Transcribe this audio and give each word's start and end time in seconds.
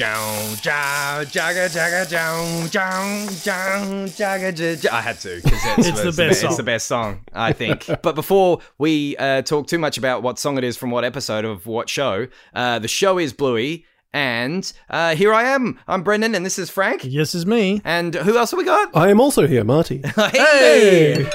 Jow, 0.00 0.54
jow, 0.62 1.24
jagga, 1.26 1.68
jagga, 1.68 2.08
jow, 2.08 2.66
jow, 2.68 3.26
jow, 3.44 4.06
jagga, 4.06 4.54
j- 4.56 4.76
j- 4.76 4.88
I 4.88 5.02
had 5.02 5.20
to 5.20 5.36
because 5.44 5.60
it's, 5.76 5.88
It's 5.88 6.00
the 6.00 6.06
best 6.12 6.30
It's 6.30 6.40
song. 6.40 6.56
the 6.56 6.62
best 6.62 6.86
song, 6.86 7.20
I 7.34 7.52
think. 7.52 7.84
but 8.02 8.14
before 8.14 8.60
we 8.78 9.14
uh, 9.18 9.42
talk 9.42 9.66
too 9.66 9.78
much 9.78 9.98
about 9.98 10.22
what 10.22 10.38
song 10.38 10.56
it 10.56 10.64
is 10.64 10.78
from 10.78 10.90
what 10.90 11.04
episode 11.04 11.44
of 11.44 11.66
what 11.66 11.90
show, 11.90 12.28
uh, 12.54 12.78
the 12.78 12.88
show 12.88 13.18
is 13.18 13.34
Bluey, 13.34 13.84
and 14.14 14.72
uh, 14.88 15.14
here 15.16 15.34
I 15.34 15.42
am. 15.42 15.78
I'm 15.86 16.02
Brendan, 16.02 16.34
and 16.34 16.46
this 16.46 16.58
is 16.58 16.70
Frank. 16.70 17.02
Yes, 17.04 17.34
is 17.34 17.44
me. 17.44 17.82
And 17.84 18.14
who 18.14 18.38
else 18.38 18.52
have 18.52 18.58
we 18.58 18.64
got? 18.64 18.96
I 18.96 19.10
am 19.10 19.20
also 19.20 19.46
here, 19.46 19.64
Marty. 19.64 20.00
Hey! 20.16 21.28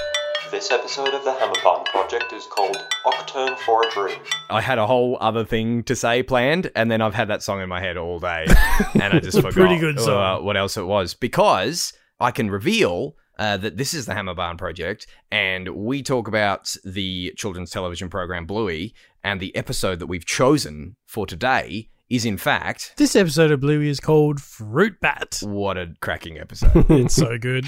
This 0.51 0.71
episode 0.71 1.13
of 1.13 1.23
the 1.23 1.33
Hammer 1.33 1.53
Barn 1.63 1.83
Project 1.85 2.31
is 2.31 2.45
called 2.45 2.77
Octurne 3.05 3.57
for 3.59 3.83
a 3.85 3.89
Dream. 3.91 4.19
I 4.49 4.61
had 4.61 4.77
a 4.77 4.87
whole 4.87 5.17
other 5.19 5.43
thing 5.43 5.83
to 5.83 5.95
say 5.95 6.23
planned, 6.23 6.71
and 6.75 6.89
then 6.89 7.01
I've 7.01 7.13
had 7.13 7.27
that 7.27 7.43
song 7.43 7.61
in 7.61 7.67
my 7.67 7.81
head 7.81 7.97
all 7.97 8.19
day, 8.19 8.45
and 8.93 9.13
I 9.13 9.19
just 9.19 9.37
forgot 9.37 9.53
Pretty 9.53 9.77
good 9.79 9.99
song. 9.99 10.39
uh, 10.39 10.41
what 10.43 10.55
else 10.55 10.77
it 10.77 10.85
was 10.85 11.13
because 11.13 11.93
I 12.19 12.31
can 12.31 12.49
reveal. 12.49 13.15
Uh, 13.37 13.57
that 13.57 13.75
this 13.75 13.93
is 13.93 14.05
the 14.05 14.13
Hammer 14.13 14.33
Barn 14.33 14.55
Project, 14.55 15.07
and 15.29 15.67
we 15.75 16.01
talk 16.01 16.29
about 16.29 16.73
the 16.85 17.33
children's 17.35 17.69
television 17.69 18.07
program 18.07 18.45
Bluey, 18.45 18.93
and 19.25 19.41
the 19.41 19.53
episode 19.57 19.99
that 19.99 20.07
we've 20.07 20.25
chosen 20.25 20.95
for 21.05 21.27
today 21.27 21.89
is, 22.09 22.23
in 22.23 22.37
fact, 22.37 22.93
This 22.95 23.13
episode 23.13 23.51
of 23.51 23.59
Bluey 23.59 23.89
is 23.89 23.99
called 23.99 24.39
Fruit 24.41 25.01
Bat. 25.01 25.39
what 25.41 25.77
a 25.77 25.95
cracking 25.99 26.37
episode. 26.37 26.85
It's 26.89 27.13
so 27.15 27.37
good. 27.37 27.65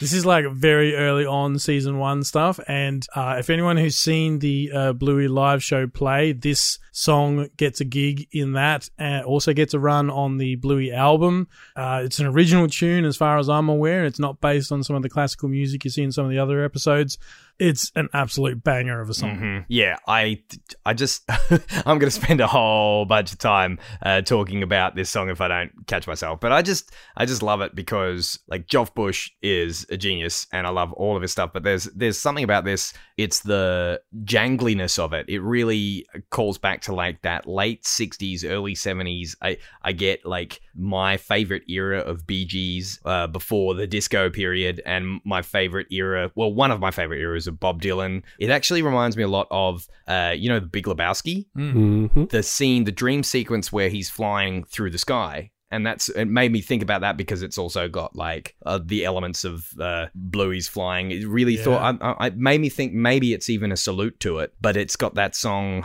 This 0.00 0.12
is 0.12 0.26
like 0.26 0.44
very 0.50 0.96
early 0.96 1.24
on 1.24 1.56
season 1.58 1.98
one 1.98 2.24
stuff, 2.24 2.58
and 2.66 3.06
uh, 3.14 3.36
if 3.38 3.48
anyone 3.48 3.76
who's 3.76 3.96
seen 3.96 4.40
the 4.40 4.70
uh, 4.74 4.92
Bluey 4.92 5.28
live 5.28 5.62
show 5.62 5.86
play, 5.86 6.32
this 6.32 6.80
song 6.90 7.48
gets 7.56 7.80
a 7.80 7.84
gig 7.84 8.26
in 8.32 8.54
that, 8.54 8.90
and 8.98 9.24
also 9.24 9.52
gets 9.52 9.72
a 9.72 9.78
run 9.78 10.10
on 10.10 10.38
the 10.38 10.56
Bluey 10.56 10.92
album. 10.92 11.46
Uh, 11.76 12.02
it's 12.04 12.18
an 12.18 12.26
original 12.26 12.66
tune, 12.66 13.04
as 13.04 13.16
far 13.16 13.38
as 13.38 13.48
I'm 13.48 13.68
aware. 13.68 14.04
It's 14.04 14.18
not 14.18 14.40
based 14.40 14.72
on 14.72 14.82
some 14.82 14.96
of 14.96 15.02
the 15.02 15.08
classical 15.08 15.48
music 15.48 15.84
you 15.84 15.90
see 15.90 16.02
in 16.02 16.10
some 16.10 16.24
of 16.24 16.30
the 16.32 16.40
other 16.40 16.64
episodes. 16.64 17.16
It's 17.58 17.92
an 17.94 18.08
absolute 18.12 18.64
banger 18.64 19.00
of 19.00 19.08
a 19.08 19.14
song. 19.14 19.36
Mhm. 19.38 19.64
Yeah, 19.68 19.96
I, 20.08 20.42
I 20.84 20.92
just, 20.94 21.22
I'm 21.86 21.98
going 21.98 22.00
to 22.00 22.10
spend 22.10 22.40
a 22.40 22.46
whole 22.46 23.04
bunch 23.04 23.32
of 23.32 23.38
time 23.38 23.78
uh, 24.02 24.22
talking 24.22 24.62
about 24.62 24.96
this 24.96 25.08
song 25.10 25.30
if 25.30 25.40
I 25.40 25.48
don't 25.48 25.70
catch 25.86 26.06
myself. 26.06 26.40
But 26.40 26.52
I 26.52 26.62
just, 26.62 26.90
I 27.16 27.26
just 27.26 27.42
love 27.42 27.60
it 27.60 27.74
because 27.74 28.38
like 28.48 28.66
Joff 28.66 28.94
Bush 28.94 29.30
is 29.42 29.86
a 29.90 29.96
genius, 29.96 30.46
and 30.52 30.66
I 30.66 30.70
love 30.70 30.92
all 30.94 31.14
of 31.16 31.22
his 31.22 31.30
stuff. 31.32 31.50
But 31.52 31.62
there's, 31.62 31.84
there's 31.94 32.18
something 32.18 32.44
about 32.44 32.64
this. 32.64 32.92
It's 33.16 33.40
the 33.40 34.00
jangliness 34.24 34.98
of 34.98 35.12
it. 35.12 35.26
It 35.28 35.40
really 35.40 36.06
calls 36.30 36.58
back 36.58 36.80
to 36.82 36.94
like 36.94 37.22
that 37.22 37.46
late 37.46 37.84
'60s, 37.84 38.44
early 38.48 38.74
'70s. 38.74 39.36
I, 39.40 39.58
I 39.82 39.92
get 39.92 40.26
like 40.26 40.60
my 40.74 41.16
favorite 41.16 41.62
era 41.68 42.00
of 42.00 42.26
Gees 42.26 42.98
uh, 43.04 43.28
before 43.28 43.74
the 43.74 43.86
disco 43.86 44.28
period, 44.30 44.82
and 44.84 45.20
my 45.24 45.42
favorite 45.42 45.86
era, 45.92 46.32
well, 46.34 46.52
one 46.52 46.72
of 46.72 46.80
my 46.80 46.90
favorite 46.90 47.20
eras 47.20 47.43
of 47.46 47.60
Bob 47.60 47.80
Dylan. 47.82 48.22
It 48.38 48.50
actually 48.50 48.82
reminds 48.82 49.16
me 49.16 49.22
a 49.22 49.28
lot 49.28 49.46
of, 49.50 49.86
uh, 50.08 50.34
you 50.36 50.48
know, 50.48 50.60
The 50.60 50.66
Big 50.66 50.84
Lebowski, 50.86 51.46
hmm 51.54 52.06
the 52.30 52.42
scene, 52.42 52.84
the 52.84 52.92
dream 52.92 53.22
sequence 53.22 53.72
where 53.72 53.88
he's 53.88 54.08
flying 54.10 54.64
through 54.64 54.90
the 54.90 54.98
sky. 54.98 55.50
And 55.70 55.84
that's 55.84 56.08
it 56.08 56.26
made 56.26 56.52
me 56.52 56.60
think 56.60 56.82
about 56.82 57.00
that 57.00 57.16
because 57.16 57.42
it's 57.42 57.58
also 57.58 57.88
got 57.88 58.14
like 58.14 58.54
uh, 58.64 58.78
the 58.84 59.04
elements 59.04 59.42
of 59.44 59.66
uh, 59.80 60.06
Bluey's 60.14 60.68
flying. 60.68 61.10
It 61.10 61.26
really 61.26 61.56
Yeah. 61.56 61.64
thought 61.64 61.98
I, 62.00 62.10
I, 62.12 62.26
it 62.28 62.36
made 62.36 62.60
me 62.60 62.68
think 62.68 62.92
maybe 62.92 63.32
it's 63.32 63.50
even 63.50 63.72
a 63.72 63.76
salute 63.76 64.20
to 64.20 64.38
it, 64.38 64.52
but 64.60 64.76
it's 64.76 64.94
got 64.94 65.14
that 65.16 65.34
song. 65.34 65.84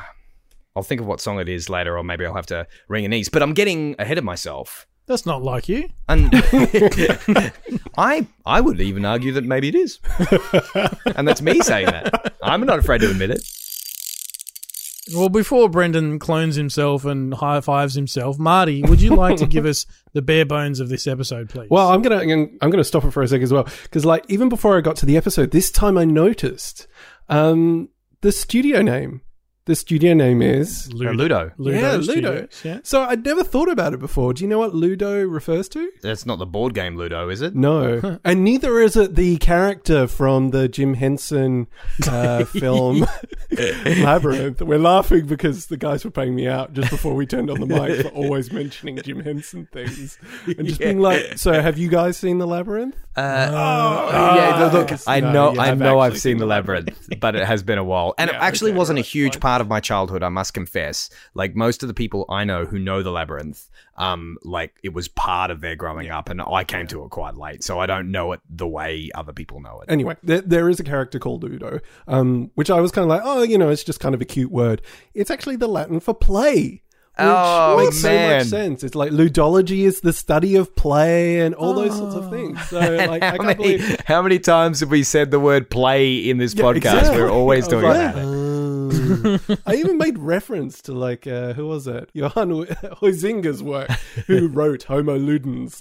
I'll 0.76 0.84
think 0.84 1.02
of 1.02 1.08
what 1.08 1.22
song 1.22 1.40
it 1.40 1.50
is 1.50 1.70
later, 1.70 1.98
or 1.98 2.04
maybe 2.04 2.24
I'll 2.26 2.36
have 2.36 2.46
to 2.48 2.68
ring 2.88 3.04
a 3.04 3.08
knees. 3.08 3.30
But 3.30 3.42
I'm 3.42 3.54
getting 3.54 3.96
ahead 3.98 4.20
of 4.20 4.24
myself. 4.24 4.86
That's 5.10 5.26
not 5.26 5.42
like 5.42 5.68
you. 5.68 5.90
And 6.08 6.30
I 7.98 8.28
I 8.46 8.62
would 8.62 8.80
even 8.80 9.06
argue 9.06 9.32
that 9.32 9.44
maybe 9.44 9.70
it 9.70 9.74
is. 9.74 9.98
and 11.16 11.28
that's 11.28 11.42
me 11.42 11.62
saying 11.62 11.88
that. 11.88 12.36
I'm 12.44 12.64
not 12.64 12.78
afraid 12.78 13.02
to 13.02 13.10
admit 13.10 13.32
it. 13.32 13.42
Well, 15.16 15.30
before 15.30 15.68
Brendan 15.68 16.20
clones 16.20 16.56
himself 16.58 17.06
and 17.06 17.34
high 17.34 17.60
fives 17.62 17.96
himself, 17.96 18.38
Marty, 18.38 18.84
would 18.84 19.02
you 19.02 19.16
like 19.16 19.38
to 19.38 19.48
give 19.48 19.66
us 19.66 19.88
the 20.14 20.22
bare 20.22 20.46
bones 20.46 20.80
of 20.80 20.90
this 20.90 21.08
episode, 21.08 21.50
please? 21.50 21.72
Well, 21.72 21.90
I'm 21.90 22.04
gonna 22.04 22.20
I'm 22.62 22.70
gonna 22.70 22.84
stop 22.84 23.04
it 23.04 23.10
for 23.10 23.24
a 23.24 23.28
sec 23.28 23.42
as 23.42 23.52
well 23.52 23.68
because 23.82 24.06
like 24.06 24.26
even 24.30 24.48
before 24.48 24.78
I 24.78 24.82
got 24.82 24.96
to 24.98 25.08
the 25.08 25.18
episode, 25.18 25.50
this 25.50 25.72
time 25.72 25.98
I 25.98 26.06
noticed 26.06 26.86
um, 27.30 27.90
the 28.22 28.32
studio 28.32 28.84
name. 28.84 29.22
The 29.70 29.76
studio 29.76 30.16
name 30.16 30.42
is 30.42 30.90
Uh, 30.92 30.96
Ludo. 31.12 31.52
Ludo 31.60 31.80
yeah 31.80 31.92
Ludo. 31.98 32.02
Studios, 32.02 32.62
yeah. 32.64 32.80
So 32.82 33.04
I'd 33.04 33.24
never 33.24 33.44
thought 33.44 33.70
about 33.70 33.94
it 33.94 34.00
before. 34.00 34.34
Do 34.34 34.44
you 34.44 34.48
know 34.50 34.58
what 34.58 34.74
Ludo 34.74 35.24
refers 35.24 35.70
to? 35.70 35.92
That's 36.02 36.26
not 36.26 36.40
the 36.40 36.48
board 36.48 36.74
game 36.74 36.98
Ludo, 36.98 37.30
is 37.30 37.44
it? 37.44 37.54
No, 37.56 38.18
and 38.26 38.44
neither 38.44 38.80
is 38.80 38.98
it 38.98 39.14
the 39.14 39.38
character 39.38 40.08
from 40.08 40.50
the 40.50 40.68
Jim 40.68 40.96
Henson 40.96 41.68
uh, 42.08 42.46
film 42.62 43.06
Labyrinth. 43.86 44.60
We're 44.64 44.80
laughing 44.80 45.28
because 45.28 45.68
the 45.68 45.78
guys 45.78 46.04
were 46.04 46.10
paying 46.10 46.34
me 46.34 46.48
out 46.48 46.74
just 46.74 46.90
before 46.90 47.14
we 47.14 47.28
turned 47.28 47.52
on 47.52 47.60
the 47.60 47.68
mic 47.68 48.02
for 48.02 48.10
always 48.10 48.52
mentioning 48.52 48.98
Jim 49.04 49.20
Henson 49.20 49.68
things 49.72 50.18
and 50.48 50.68
just 50.68 50.80
being 50.80 51.00
like, 51.00 51.34
"So, 51.38 51.54
have 51.54 51.78
you 51.78 51.90
guys 51.90 52.18
seen 52.18 52.40
the 52.40 52.48
Labyrinth?" 52.48 52.96
Uh, 53.16 53.50
Oh, 53.52 54.36
yeah, 54.36 54.70
look, 54.74 54.90
yes. 54.92 55.08
I 55.08 55.20
No, 55.20 55.52
know, 55.52 55.62
I 55.62 55.68
have 55.68 55.78
know, 55.78 56.00
I've 56.00 56.18
seen 56.18 56.38
the 56.38 56.46
labyrinth, 56.46 56.98
but 57.20 57.36
it 57.36 57.46
has 57.46 57.64
been 57.64 57.78
a 57.78 57.84
while, 57.84 58.14
and 58.18 58.30
it 58.30 58.36
actually 58.36 58.72
okay, 58.72 58.78
wasn't 58.78 59.00
a 59.00 59.02
huge 59.02 59.34
fine. 59.34 59.42
part 59.42 59.59
of 59.62 59.68
my 59.68 59.80
childhood. 59.80 60.24
I 60.24 60.30
must 60.30 60.54
confess. 60.54 61.10
Like 61.34 61.56
most 61.56 61.84
of 61.84 61.88
the 61.88 61.94
people 61.94 62.26
I 62.30 62.44
know 62.44 62.66
who 62.66 62.80
know 62.80 63.04
the 63.04 63.12
labyrinth, 63.12 63.70
um, 63.98 64.38
like 64.44 64.76
it 64.84 64.94
was 64.94 65.08
part 65.08 65.52
of 65.52 65.62
their 65.62 65.76
growing 65.76 66.10
up, 66.10 66.30
and 66.30 66.42
I 66.42 66.64
came 66.64 66.88
to 66.88 67.04
it 67.04 67.10
quite 67.10 67.36
late, 67.36 67.64
so 67.64 67.80
I 67.80 67.86
don't 67.86 68.12
know 68.12 68.32
it 68.34 68.42
the 68.50 68.68
way 68.68 69.10
other 69.16 69.34
people 69.34 69.60
know 69.62 69.80
it. 69.82 69.92
Anyway, 69.92 70.16
there, 70.24 70.42
there 70.42 70.70
is 70.70 70.80
a 70.80 70.84
character 70.84 71.20
called 71.20 71.44
Ludo, 71.44 71.80
um, 72.08 72.52
which 72.56 72.70
I 72.70 72.80
was 72.82 72.92
kind 72.92 73.04
of 73.04 73.10
like, 73.10 73.22
oh, 73.24 73.44
you 73.44 73.58
know, 73.58 73.70
it's 73.70 73.84
just 73.84 74.00
kind 74.00 74.16
of 74.16 74.22
a 74.22 74.26
cute 74.26 74.52
word. 74.52 74.82
It's 75.14 75.30
actually 75.32 75.56
the 75.58 75.68
Latin 75.68 76.00
for 76.00 76.14
play. 76.14 76.84
Which 77.18 77.28
Oh, 77.28 77.76
makes 77.78 77.98
so 77.98 78.14
much 78.18 78.46
sense. 78.48 78.82
It's 78.82 78.96
like 78.96 79.12
ludology 79.12 79.80
is 79.80 80.00
the 80.00 80.14
study 80.14 80.56
of 80.56 80.74
play 80.78 81.42
and 81.42 81.54
all 81.54 81.74
those 81.74 81.94
sorts 81.98 82.16
of 82.16 82.30
things. 82.32 82.58
So, 82.70 82.80
like, 82.80 83.22
I 83.22 83.32
how, 83.32 83.36
can't 83.36 83.44
many, 83.60 83.78
believe. 83.78 84.00
how 84.06 84.22
many 84.22 84.40
times 84.40 84.80
have 84.80 84.90
we 84.90 85.04
said 85.04 85.30
the 85.30 85.40
word 85.40 85.70
play 85.70 86.16
in 86.30 86.38
this 86.38 86.54
podcast? 86.54 86.78
exactly. 86.78 87.18
We're 87.22 87.30
always 87.30 87.68
doing 87.68 87.84
like, 87.84 87.98
that. 87.98 88.16
"Oh." 88.16 88.39
I 89.66 89.76
even 89.76 89.98
made 89.98 90.18
reference 90.18 90.82
to 90.84 90.94
like 90.94 91.28
uh, 91.28 91.54
who 91.54 91.68
was 91.68 91.88
it? 91.88 92.10
Johann 92.14 92.50
Huizinga's 93.02 93.62
work, 93.64 93.90
who 94.28 94.48
wrote 94.50 94.84
Homo 94.84 95.18
Ludens. 95.18 95.80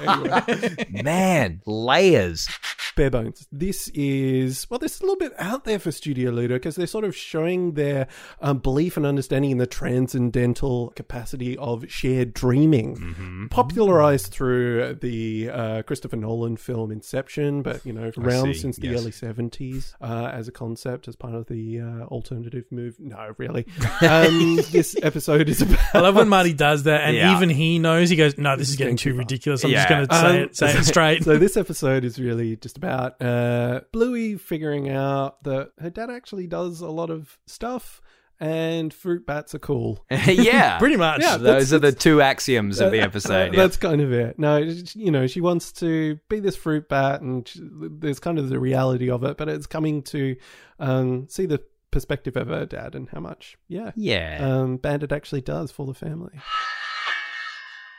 anyway, 0.00 0.86
Man, 1.02 1.62
layers. 1.66 2.48
Bare 2.96 3.10
bones. 3.10 3.46
This 3.52 3.88
is 3.94 4.66
well, 4.68 4.78
this 4.78 4.96
is 4.96 5.00
a 5.00 5.04
little 5.04 5.16
bit 5.18 5.32
out 5.38 5.64
there 5.64 5.78
for 5.78 5.92
Studio 5.92 6.30
Ludo 6.32 6.56
because 6.56 6.74
they're 6.76 6.86
sort 6.88 7.04
of 7.04 7.14
showing 7.14 7.72
their 7.74 8.08
um, 8.40 8.58
belief 8.58 8.96
and 8.96 9.06
understanding 9.06 9.52
in 9.52 9.58
the 9.58 9.66
transcendental 9.66 10.90
capacity 10.96 11.56
of 11.58 11.84
shared 11.90 12.34
dreaming, 12.34 12.96
Mm-hmm. 12.96 13.46
popularized 13.48 14.28
through 14.32 14.94
the 15.00 15.50
uh, 15.50 15.82
Christopher 15.82 16.16
Nolan 16.16 16.56
film 16.56 16.90
Inception, 16.90 17.62
but 17.62 17.84
you 17.84 17.92
know 17.92 18.10
around 18.18 18.54
since 18.56 18.76
the 18.78 18.88
yes. 18.88 19.00
early 19.00 19.12
seventies 19.12 19.94
uh, 20.00 20.30
as 20.32 20.48
a 20.48 20.52
concept, 20.52 21.06
as 21.08 21.14
part 21.16 21.34
of 21.34 21.46
the 21.46 21.80
uh, 21.80 21.84
alternative 22.06 22.64
move. 22.70 22.96
No, 22.98 23.34
really. 23.38 23.66
Um, 24.06 24.56
this 24.70 24.94
episode 25.02 25.48
is 25.48 25.62
about. 25.62 25.78
I 25.94 26.00
love 26.00 26.16
when 26.16 26.28
Marty 26.28 26.52
does 26.52 26.84
that, 26.84 27.02
and 27.02 27.16
Yeah. 27.16 27.34
even 27.36 27.48
he 27.50 27.78
knows. 27.78 28.08
He 28.10 28.16
goes, 28.16 28.36
"No, 28.38 28.56
this 28.56 28.68
is 28.68 28.76
getting 28.76 28.94
getting 28.94 28.96
too 28.96 29.10
too 29.10 29.14
far." 29.14 29.18
ridiculous. 29.20 29.64
I'm 29.64 29.70
Yeah. 29.70 29.76
just 29.78 29.88
going 29.88 30.06
to 30.08 30.14
say 30.14 30.26
Um, 30.28 30.36
it, 30.36 30.56
say 30.56 30.78
it 30.78 30.84
straight." 30.92 31.24
so 31.24 31.38
this 31.38 31.56
episode 31.56 32.04
is 32.04 32.18
really 32.18 32.56
just 32.56 32.76
about 32.76 32.85
uh, 32.86 33.80
Bluey 33.92 34.36
figuring 34.36 34.88
out 34.88 35.42
that 35.44 35.70
her 35.78 35.90
dad 35.90 36.10
actually 36.10 36.46
does 36.46 36.80
a 36.80 36.88
lot 36.90 37.10
of 37.10 37.38
stuff, 37.46 38.00
and 38.38 38.92
fruit 38.92 39.26
bats 39.26 39.54
are 39.54 39.58
cool. 39.58 40.04
yeah, 40.26 40.78
Pretty 40.78 40.96
much. 40.96 41.22
Yeah, 41.22 41.36
Those 41.38 41.72
are 41.72 41.78
the 41.78 41.92
two 41.92 42.20
axioms 42.20 42.80
of 42.80 42.92
the 42.92 43.00
episode. 43.08 43.54
yeah. 43.54 43.60
That's 43.62 43.76
kind 43.76 44.00
of 44.00 44.12
it. 44.12 44.38
No, 44.38 44.58
you 44.94 45.10
know, 45.10 45.26
she 45.26 45.40
wants 45.40 45.72
to 45.72 46.18
be 46.28 46.40
this 46.40 46.56
fruit 46.56 46.88
bat, 46.88 47.20
and 47.22 47.46
she, 47.48 47.60
there's 47.62 48.18
kind 48.18 48.38
of 48.38 48.48
the 48.50 48.58
reality 48.60 49.10
of 49.10 49.24
it, 49.24 49.36
but 49.36 49.48
it's 49.48 49.66
coming 49.66 50.02
to 50.04 50.36
um, 50.78 51.26
see 51.28 51.46
the 51.46 51.62
perspective 51.90 52.36
of 52.36 52.48
her 52.48 52.66
dad 52.66 52.94
and 52.94 53.08
how 53.08 53.20
much, 53.20 53.56
yeah, 53.68 53.92
Yeah. 53.96 54.38
um, 54.42 54.76
Bandit 54.76 55.12
actually 55.12 55.40
does 55.40 55.70
for 55.70 55.86
the 55.86 55.94
family. 55.94 56.32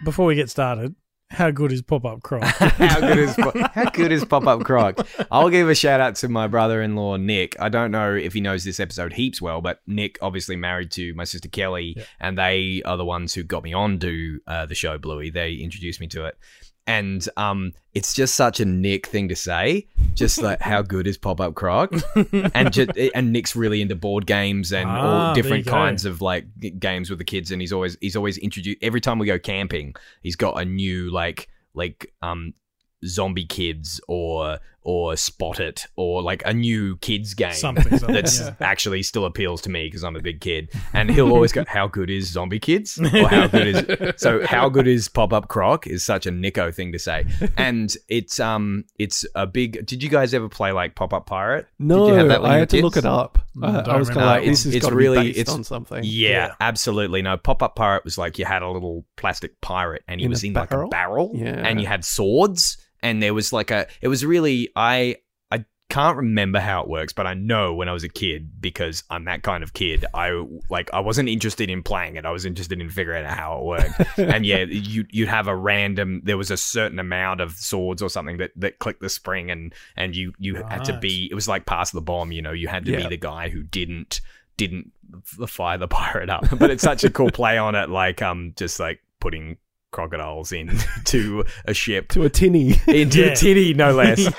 Before 0.03 0.27
we 0.27 0.35
get 0.35 0.49
started, 0.51 0.93
how 1.29 1.51
good 1.51 1.71
is 1.71 1.81
Pop 1.81 2.05
Up 2.05 2.23
Croc? 2.23 2.43
how 2.43 2.99
good 2.99 3.17
is 3.17 3.35
how 3.73 3.89
good 3.91 4.11
is 4.11 4.25
Pop 4.25 4.47
Up 4.47 4.63
Croc? 4.63 5.05
I'll 5.29 5.49
give 5.49 5.69
a 5.69 5.75
shout 5.75 5.99
out 5.99 6.15
to 6.17 6.29
my 6.29 6.47
brother-in-law 6.47 7.17
Nick. 7.17 7.55
I 7.59 7.69
don't 7.69 7.91
know 7.91 8.13
if 8.13 8.33
he 8.33 8.41
knows 8.41 8.63
this 8.63 8.79
episode 8.79 9.13
heaps 9.13 9.41
well, 9.41 9.61
but 9.61 9.81
Nick 9.85 10.17
obviously 10.21 10.55
married 10.55 10.91
to 10.91 11.13
my 11.13 11.25
sister 11.25 11.49
Kelly, 11.49 11.97
and 12.19 12.37
they 12.37 12.81
are 12.85 12.97
the 12.97 13.05
ones 13.05 13.33
who 13.33 13.43
got 13.43 13.63
me 13.63 13.73
on 13.73 13.99
to 13.99 14.39
uh, 14.47 14.65
the 14.65 14.75
show 14.75 14.97
Bluey. 14.97 15.29
They 15.29 15.53
introduced 15.53 15.99
me 15.99 16.07
to 16.07 16.25
it. 16.25 16.37
And 16.87 17.27
um, 17.37 17.73
it's 17.93 18.13
just 18.13 18.33
such 18.35 18.59
a 18.59 18.65
Nick 18.65 19.05
thing 19.07 19.27
to 19.27 19.35
say. 19.35 19.85
Just 20.15 20.41
like 20.41 20.61
how 20.61 20.81
good 20.81 21.05
is 21.05 21.17
Pop 21.17 21.39
Up 21.39 21.53
Croc, 21.53 21.93
and 22.55 22.73
just, 22.73 22.91
and 23.13 23.31
Nick's 23.31 23.55
really 23.55 23.81
into 23.81 23.95
board 23.95 24.25
games 24.25 24.71
and 24.73 24.89
Ah, 24.89 25.27
all 25.29 25.35
different 25.35 25.59
you 25.59 25.63
go. 25.65 25.71
kinds 25.71 26.05
of 26.05 26.21
like 26.21 26.45
games 26.79 27.09
with 27.09 27.19
the 27.19 27.25
kids, 27.25 27.51
and 27.51 27.61
he's 27.61 27.71
always 27.73 27.97
he's 28.01 28.15
always 28.15 28.37
introduced 28.39 28.79
every 28.81 29.01
time 29.01 29.19
we 29.19 29.27
go 29.27 29.37
camping, 29.37 29.93
he's 30.23 30.35
got 30.35 30.59
a 30.59 30.65
new 30.65 31.11
like 31.11 31.49
like 31.75 32.11
um 32.23 32.53
zombie 33.05 33.45
kids 33.45 34.01
or 34.07 34.57
or 34.89 35.17
spot 35.17 35.59
it 35.59 35.85
or 35.97 36.21
like 36.21 36.41
a 36.45 36.53
new 36.53 36.95
kids 36.97 37.33
game 37.33 37.51
Something, 37.51 37.97
something, 37.97 38.13
that's 38.15 38.39
yeah. 38.39 38.53
actually 38.61 39.03
still 39.03 39.25
appeals 39.25 39.59
to 39.63 39.69
me 39.69 39.85
because 39.87 40.01
I'm 40.01 40.15
a 40.15 40.21
big 40.21 40.39
kid 40.39 40.69
and 40.93 41.09
he'll 41.11 41.33
always 41.33 41.51
go 41.51 41.65
how 41.67 41.87
good 41.87 42.09
is 42.09 42.29
zombie 42.31 42.57
kids 42.59 42.97
or 42.97 43.27
how 43.27 43.47
good 43.47 43.67
is 43.67 44.13
so 44.21 44.45
how 44.47 44.69
good 44.69 44.87
is 44.87 45.09
pop 45.09 45.33
up 45.33 45.49
croc 45.49 45.87
is 45.87 46.05
such 46.05 46.25
a 46.25 46.31
Nico 46.31 46.71
thing 46.71 46.93
to 46.93 46.99
say 46.99 47.25
and 47.57 47.93
it's 48.07 48.39
um 48.39 48.85
it's 48.97 49.25
a 49.35 49.45
big 49.45 49.85
did 49.85 50.01
you 50.01 50.07
guys 50.09 50.33
ever 50.33 50.47
play 50.47 50.71
like 50.71 50.95
pop 50.95 51.13
up 51.13 51.25
pirate 51.25 51.67
No, 51.79 52.05
did 52.07 52.13
you 52.13 52.17
have 52.19 52.27
that 52.29 52.45
I 52.45 52.53
had 52.53 52.59
were 52.61 52.65
to 52.67 52.81
look 52.81 52.95
it 52.95 53.05
up. 53.05 53.39
Mm, 53.57 53.87
I, 53.89 53.97
was 53.97 54.07
kind 54.07 54.21
of 54.21 54.25
like, 54.27 54.45
this 54.45 54.63
has 54.63 54.73
it's 54.75 54.85
got 54.85 54.93
really- 54.93 55.17
be 55.17 55.27
based 55.29 55.39
it's- 55.39 55.53
on 55.55 55.63
something. 55.65 56.01
Yeah, 56.05 56.29
Yeah. 56.29 56.53
absolutely. 56.61 57.21
No, 57.23 57.35
Pop 57.37 57.61
Up 57.63 57.75
Pirate 57.75 58.03
was 58.05 58.15
like 58.17 58.37
you 58.39 58.45
had 58.45 58.61
a 58.61 58.69
little 58.69 59.03
plastic 59.17 59.59
pirate 59.61 60.03
and 60.07 60.19
he 60.21 60.25
In 60.25 60.29
was 60.29 60.43
a 60.43 60.47
in 60.47 60.53
like 60.53 60.69
a 60.71 60.75
barrel? 60.75 60.89
barrel. 60.89 61.31
Yeah. 61.33 61.67
And 61.67 61.81
you 61.81 61.87
had 61.87 62.05
swords 62.05 62.77
and 63.01 63.21
there 63.21 63.33
was 63.33 63.53
like 63.53 63.71
a 63.71 63.87
it 64.01 64.07
was 64.07 64.25
really 64.25 64.69
I 64.75 65.17
I 65.51 65.65
can't 65.89 66.17
remember 66.17 66.59
how 66.59 66.81
it 66.81 66.89
works, 66.89 67.13
but 67.13 67.25
I 67.25 67.33
know 67.33 67.73
when 67.73 67.87
I 67.87 67.93
was 67.93 68.03
a 68.03 68.09
kid 68.09 68.59
because 68.59 69.03
I'm 69.09 69.25
that 69.25 69.43
kind 69.43 69.63
of 69.63 69.73
kid. 69.73 70.05
I 70.13 70.45
like 70.69 70.93
I 70.93 70.99
wasn't 70.99 71.29
interested 71.29 71.69
in 71.69 71.83
playing 71.83 72.17
it. 72.17 72.25
I 72.25 72.31
was 72.31 72.45
interested 72.45 72.81
in 72.81 72.89
figuring 72.89 73.25
out 73.25 73.37
how 73.37 73.59
it 73.59 73.63
worked. 73.63 74.01
and 74.17 74.45
yeah, 74.45 74.65
you 74.67 75.05
you'd 75.09 75.29
have 75.29 75.47
a 75.47 75.55
random. 75.55 76.21
There 76.23 76.37
was 76.37 76.51
a 76.51 76.57
certain 76.57 76.99
amount 76.99 77.41
of 77.41 77.53
swords 77.53 78.01
or 78.01 78.09
something 78.09 78.37
that 78.37 78.51
that 78.55 78.79
clicked 78.79 79.01
the 79.01 79.09
spring, 79.09 79.49
and 79.49 79.73
and 79.95 80.15
you 80.15 80.33
you 80.37 80.55
had 80.55 80.83
to 80.85 80.97
be. 80.97 81.27
It 81.31 81.35
was 81.35 81.47
like 81.47 81.65
pass 81.65 81.91
the 81.91 82.01
bomb. 82.01 82.31
You 82.31 82.41
know, 82.41 82.51
you 82.51 82.67
had 82.67 82.85
to 82.85 82.95
be 82.95 83.07
the 83.07 83.17
guy 83.17 83.49
who 83.49 83.63
didn't 83.63 84.21
didn't 84.57 84.91
fire 85.47 85.77
the 85.77 85.87
pirate 85.87 86.29
up. 86.29 86.45
But 86.57 86.71
it's 86.71 86.83
such 86.83 87.03
a 87.03 87.09
cool 87.09 87.31
play 87.31 87.57
on 87.57 87.75
it, 87.75 87.89
like 87.89 88.21
um 88.21 88.53
just 88.57 88.79
like 88.79 88.99
putting 89.19 89.57
crocodiles 89.97 90.51
into 90.51 91.43
a 91.65 91.73
ship 91.73 92.09
To 92.09 92.23
a 92.23 92.29
tinny. 92.29 92.75
into 92.87 93.19
Yeah. 93.21 93.25
a 93.31 93.35
titty, 93.35 93.73
no 93.73 93.91
less. 94.01 94.31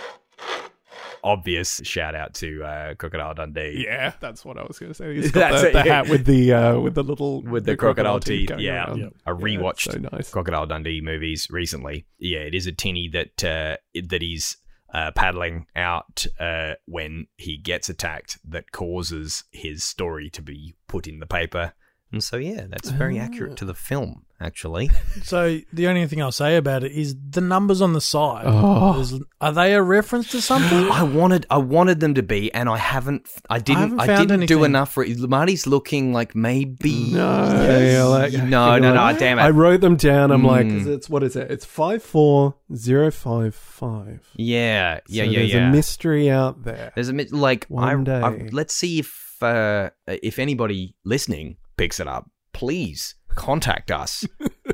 Obvious 1.25 1.81
shout 1.83 2.15
out 2.15 2.33
to 2.35 2.63
uh, 2.63 2.95
Crocodile 2.95 3.35
Dundee. 3.35 3.83
yeah, 3.85 4.13
that's 4.21 4.45
what 4.45 4.57
I 4.57 4.63
was 4.63 4.79
going 4.79 4.93
to 4.93 4.95
say. 4.95 5.17
He's 5.17 5.33
got 5.33 5.51
That's 5.51 5.63
the, 5.63 5.69
it, 5.71 5.73
the 5.73 5.79
yeah. 5.81 5.95
hat 5.97 6.09
with 6.09 6.25
the 6.27 6.53
uh, 6.53 6.79
with 6.79 6.95
the 6.95 7.03
little 7.03 7.43
With 7.43 7.65
the 7.67 7.77
crocodile 7.77 8.21
teeth, 8.21 8.51
going 8.51 8.61
yeah. 8.61 8.95
Yep. 8.95 9.13
I 9.27 9.31
Yeah, 9.31 9.37
rewatched 9.37 9.93
so 9.93 9.99
nice. 10.13 10.31
Crocodile 10.31 10.67
Dundee 10.67 11.01
movies 11.01 11.49
recently. 11.51 12.07
Yeah, 12.21 12.39
it 12.39 12.55
is 12.55 12.69
a 12.69 12.73
tinny 12.73 13.09
that 13.13 13.43
uh, 13.45 13.77
that 14.07 14.23
he's 14.23 14.59
uh, 14.95 15.11
paddling 15.17 15.67
out 15.75 16.25
uh, 16.39 16.75
when 16.87 17.27
he 17.37 17.59
gets 17.59 17.89
attacked 17.89 18.39
that 18.49 18.71
causes 18.71 19.43
his 19.51 19.83
story 19.83 20.31
to 20.31 20.41
be 20.41 20.77
put 20.87 21.09
in 21.09 21.19
the 21.19 21.27
paper. 21.27 21.73
And 22.13 22.23
so, 22.25 22.37
yeah, 22.37 22.67
that's 22.71 22.89
very 22.91 23.19
accurate 23.19 23.57
to 23.59 23.65
the 23.67 23.75
film, 23.75 24.25
actually. 24.41 24.91
So 25.25 25.59
the 25.73 25.89
only 25.89 26.07
thing 26.07 26.23
I'll 26.23 26.33
say 26.33 26.57
about 26.57 26.85
it 26.85 26.93
is 26.93 27.15
the 27.31 27.41
numbers 27.43 27.83
on 27.83 27.93
the 27.93 28.01
side. 28.01 28.45
Oh. 28.47 28.95
There's- 28.95 29.21
Are 29.41 29.53
they 29.53 29.75
a 29.75 29.83
reference 29.83 30.31
to 30.31 30.41
something? 30.41 30.91
I 30.93 31.03
wanted, 31.03 31.45
I 31.51 31.59
wanted 31.59 32.01
them 32.01 32.15
to 32.15 32.23
be, 32.23 32.53
and 32.55 32.69
I 32.69 32.77
haven't. 32.79 33.29
I 33.51 33.59
didn't. 33.59 33.99
haven't 33.99 34.01
I, 34.11 34.25
didn't 34.25 34.47
do 34.47 34.65
enough 34.65 34.93
for 34.93 35.05
it. 35.05 35.19
Marty's 35.19 35.67
looking 35.67 36.13
like 36.13 36.35
maybe. 36.35 37.11
No, 37.13 37.45
Yes. 37.45 37.93
yeah, 37.93 38.05
like- 38.05 38.33
no, 38.33 38.71
you're 38.73 38.81
no, 38.81 38.95
no. 39.13 39.19
Damn 39.19 39.39
it. 39.39 39.43
I 39.43 39.51
wrote 39.51 39.81
them 39.81 39.97
down. 39.97 40.31
I'm 40.31 40.45
like, 40.45 40.67
Mm. 40.67 40.87
it's 40.87 41.11
what 41.11 41.23
is 41.25 41.35
it? 41.37 41.51
It's 41.51 41.65
five 41.65 42.03
four 42.03 42.55
zero 42.75 43.11
five 43.11 43.55
five. 43.55 44.27
yeah, 44.37 45.01
yeah, 45.09 45.25
so 45.25 45.31
yeah, 45.31 45.39
there's 45.41 45.53
yeah. 45.55 45.69
a 45.69 45.73
mystery 45.73 46.31
out 46.31 46.63
there. 46.65 46.93
There's 46.95 47.09
a 47.09 47.13
mi- 47.13 47.25
like 47.31 47.67
I, 47.71 47.95
One 47.95 48.09
I- 48.09 48.31
day. 48.37 48.49
let's 48.53 48.73
see 48.75 49.01
if 49.01 49.43
uh, 49.43 49.91
if 50.07 50.39
anybody 50.39 50.95
listening 51.05 51.57
picks 51.77 51.99
it 52.01 52.07
up. 52.09 52.31
Please 52.53 53.15
contact 53.39 53.91
us 53.91 54.27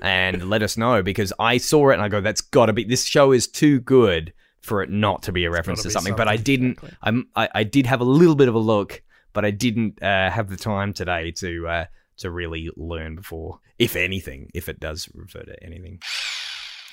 and 0.02 0.48
let 0.48 0.62
us 0.62 0.76
know 0.76 1.02
because 1.02 1.32
I 1.38 1.58
saw 1.58 1.90
it 1.90 1.94
and 1.94 2.02
I 2.02 2.08
go, 2.08 2.20
that's 2.20 2.40
got 2.40 2.66
to 2.66 2.72
be. 2.72 2.84
This 2.84 3.04
show 3.04 3.32
is 3.32 3.46
too 3.46 3.80
good 3.80 4.32
for 4.60 4.82
it 4.82 4.90
not 4.90 5.22
to 5.24 5.32
be 5.32 5.44
a 5.44 5.50
reference 5.50 5.82
to 5.82 5.88
gotta 5.88 5.92
something. 5.92 6.16
But 6.16 6.26
I 6.26 6.36
didn't. 6.36 6.72
exactly. 6.72 6.96
I'm, 7.02 7.28
I 7.36 7.48
I 7.54 7.64
did 7.64 7.86
have 7.86 8.00
a 8.00 8.04
little 8.04 8.34
bit 8.34 8.48
of 8.48 8.54
a 8.54 8.58
look, 8.58 9.02
but 9.32 9.44
I 9.44 9.50
didn't 9.50 10.02
uh, 10.02 10.30
have 10.30 10.48
the 10.48 10.56
time 10.56 10.92
today 10.94 11.30
to 11.32 11.68
uh, 11.68 11.84
to 12.18 12.30
really 12.30 12.70
learn 12.76 13.16
before, 13.16 13.60
if 13.78 13.94
anything, 13.94 14.50
if 14.54 14.68
it 14.68 14.80
does 14.80 15.08
refer 15.14 15.42
to 15.42 15.62
anything. 15.62 16.00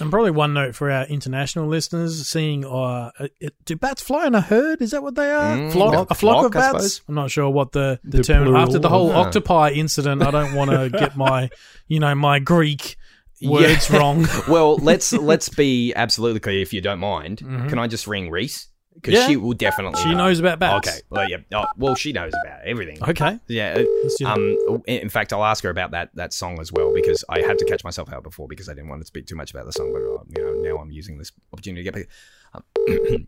And 0.01 0.09
probably 0.11 0.31
one 0.31 0.53
note 0.53 0.75
for 0.75 0.89
our 0.91 1.05
international 1.05 1.67
listeners: 1.67 2.27
seeing, 2.27 2.65
uh, 2.65 3.11
uh, 3.19 3.27
do 3.65 3.75
bats 3.75 4.01
fly 4.01 4.25
in 4.27 4.35
a 4.35 4.41
herd? 4.41 4.81
Is 4.81 4.91
that 4.91 5.03
what 5.03 5.15
they 5.15 5.31
are? 5.31 5.55
Mm, 5.55 5.71
flock, 5.71 5.93
flock- 5.93 6.11
a 6.11 6.15
flock, 6.15 6.33
flock, 6.35 6.45
of 6.47 6.51
bats. 6.73 7.01
I'm 7.07 7.15
not 7.15 7.31
sure 7.31 7.49
what 7.49 7.71
the 7.71 7.99
the, 8.03 8.17
The 8.17 8.23
term 8.23 8.43
plural 8.45 8.61
after 8.61 8.79
the 8.79 8.89
whole 8.89 9.09
of 9.11 9.13
that. 9.15 9.27
octopi 9.27 9.69
incident. 9.71 10.21
I 10.23 10.31
don't 10.31 10.53
want 10.55 10.71
to 10.71 10.89
get 10.99 11.15
my, 11.15 11.49
you 11.87 11.99
know, 11.99 12.13
my 12.15 12.39
Greek 12.39 12.97
words 13.43 13.89
Yeah. 13.89 13.97
wrong. 13.97 14.27
well, 14.47 14.75
let's 14.77 15.13
let's 15.13 15.49
be 15.49 15.93
absolutely 15.95 16.39
clear, 16.39 16.61
if 16.61 16.73
you 16.73 16.81
don't 16.81 16.99
mind. 16.99 17.39
Mhm. 17.39 17.69
Can 17.69 17.79
I 17.79 17.87
just 17.87 18.07
ring 18.07 18.29
Reese? 18.29 18.67
Because 19.01 19.19
Yeah. 19.19 19.27
she 19.27 19.35
will 19.37 19.53
definitely. 19.53 20.01
She 20.03 20.09
know. 20.11 20.17
knows 20.17 20.39
about 20.39 20.59
bats. 20.59 20.87
Okay. 20.87 20.99
Well, 21.09 21.27
yeah. 21.29 21.37
Oh, 21.53 21.65
well, 21.77 21.95
she 21.95 22.11
knows 22.13 22.31
about 22.45 22.61
everything. 22.63 22.97
Okay. 23.01 23.39
Yeah. 23.47 23.73
uh, 23.79 23.83
Let's 24.03 24.15
do 24.19 24.25
that. 24.25 24.33
Um. 24.37 24.83
In 24.87 24.99
in 25.01 25.09
fact, 25.09 25.33
I'll 25.33 25.43
ask 25.43 25.63
her 25.63 25.69
about 25.71 25.91
that 25.91 26.09
that 26.15 26.33
song 26.33 26.59
as 26.59 26.71
well 26.71 26.93
because 26.93 27.23
I 27.29 27.39
had 27.41 27.57
to 27.59 27.65
catch 27.65 27.83
myself 27.83 28.13
out 28.13 28.21
before 28.23 28.47
because 28.47 28.69
I 28.69 28.73
didn't 28.73 28.89
want 28.89 29.01
to 29.01 29.05
speak 29.07 29.25
too 29.25 29.35
much 29.35 29.51
about 29.51 29.65
the 29.65 29.73
song. 29.73 29.91
But 29.91 30.01
uh, 30.03 30.23
you 30.37 30.43
know, 30.63 30.75
now 30.75 30.81
I'm 30.81 30.91
using 30.91 31.17
this 31.17 31.31
opportunity 31.51 31.83
to 31.83 31.91
get 31.91 31.95
back. 31.95 32.07
Um, 32.53 33.27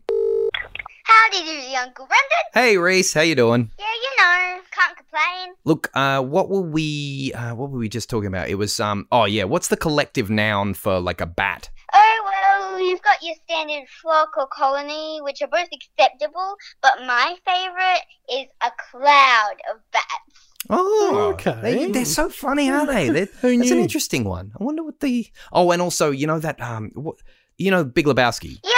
Howdy 1.06 1.44
doody, 1.44 1.76
Uncle 1.76 2.06
Brendan. 2.06 2.44
hey, 2.54 2.78
Reese, 2.78 3.12
how 3.12 3.20
you 3.20 3.34
doing? 3.34 3.70
Yeah, 3.78 3.84
you 3.84 4.10
know, 4.22 4.60
can't 4.70 4.96
complain. 4.96 5.54
Look, 5.64 5.90
uh, 5.94 6.22
what 6.22 6.48
were 6.48 6.62
we? 6.62 7.30
Uh, 7.34 7.54
what 7.54 7.70
were 7.70 7.78
we 7.78 7.88
just 7.90 8.08
talking 8.08 8.28
about? 8.28 8.48
It 8.48 8.54
was 8.54 8.80
um. 8.80 9.06
Oh 9.12 9.24
yeah. 9.26 9.44
What's 9.44 9.68
the 9.68 9.76
collective 9.76 10.30
noun 10.30 10.72
for 10.74 10.98
like 11.00 11.20
a 11.20 11.26
bat? 11.26 11.68
Oh, 13.16 13.22
well, 13.22 13.22
you've 13.22 13.36
got 13.46 13.48
your 13.48 13.68
standard 13.76 13.88
flock 13.88 14.30
or 14.36 14.46
colony, 14.46 15.20
which 15.22 15.42
are 15.42 15.48
both 15.48 15.68
acceptable, 15.72 16.56
but 16.82 17.00
my 17.06 17.36
favourite 17.44 18.02
is 18.30 18.46
a 18.62 18.70
cloud 18.90 19.56
of 19.72 19.80
bats. 19.92 20.50
Oh, 20.70 21.34
Okay. 21.34 21.58
They, 21.62 21.90
they're 21.90 22.04
so 22.04 22.28
funny, 22.30 22.70
aren't 22.70 22.88
they? 22.90 23.08
They're, 23.10 23.26
Who 23.42 23.58
That's 23.58 23.70
an 23.70 23.78
interesting 23.78 24.24
one. 24.24 24.52
I 24.58 24.64
wonder 24.64 24.82
what 24.82 25.00
the. 25.00 25.26
Oh, 25.52 25.70
and 25.70 25.82
also, 25.82 26.10
you 26.10 26.26
know 26.26 26.38
that 26.38 26.60
um, 26.60 26.90
what, 26.94 27.16
you 27.58 27.70
know, 27.70 27.84
Big 27.84 28.06
Lebowski. 28.06 28.58
Yes, 28.64 28.64
I 28.64 28.70
do. 28.70 28.73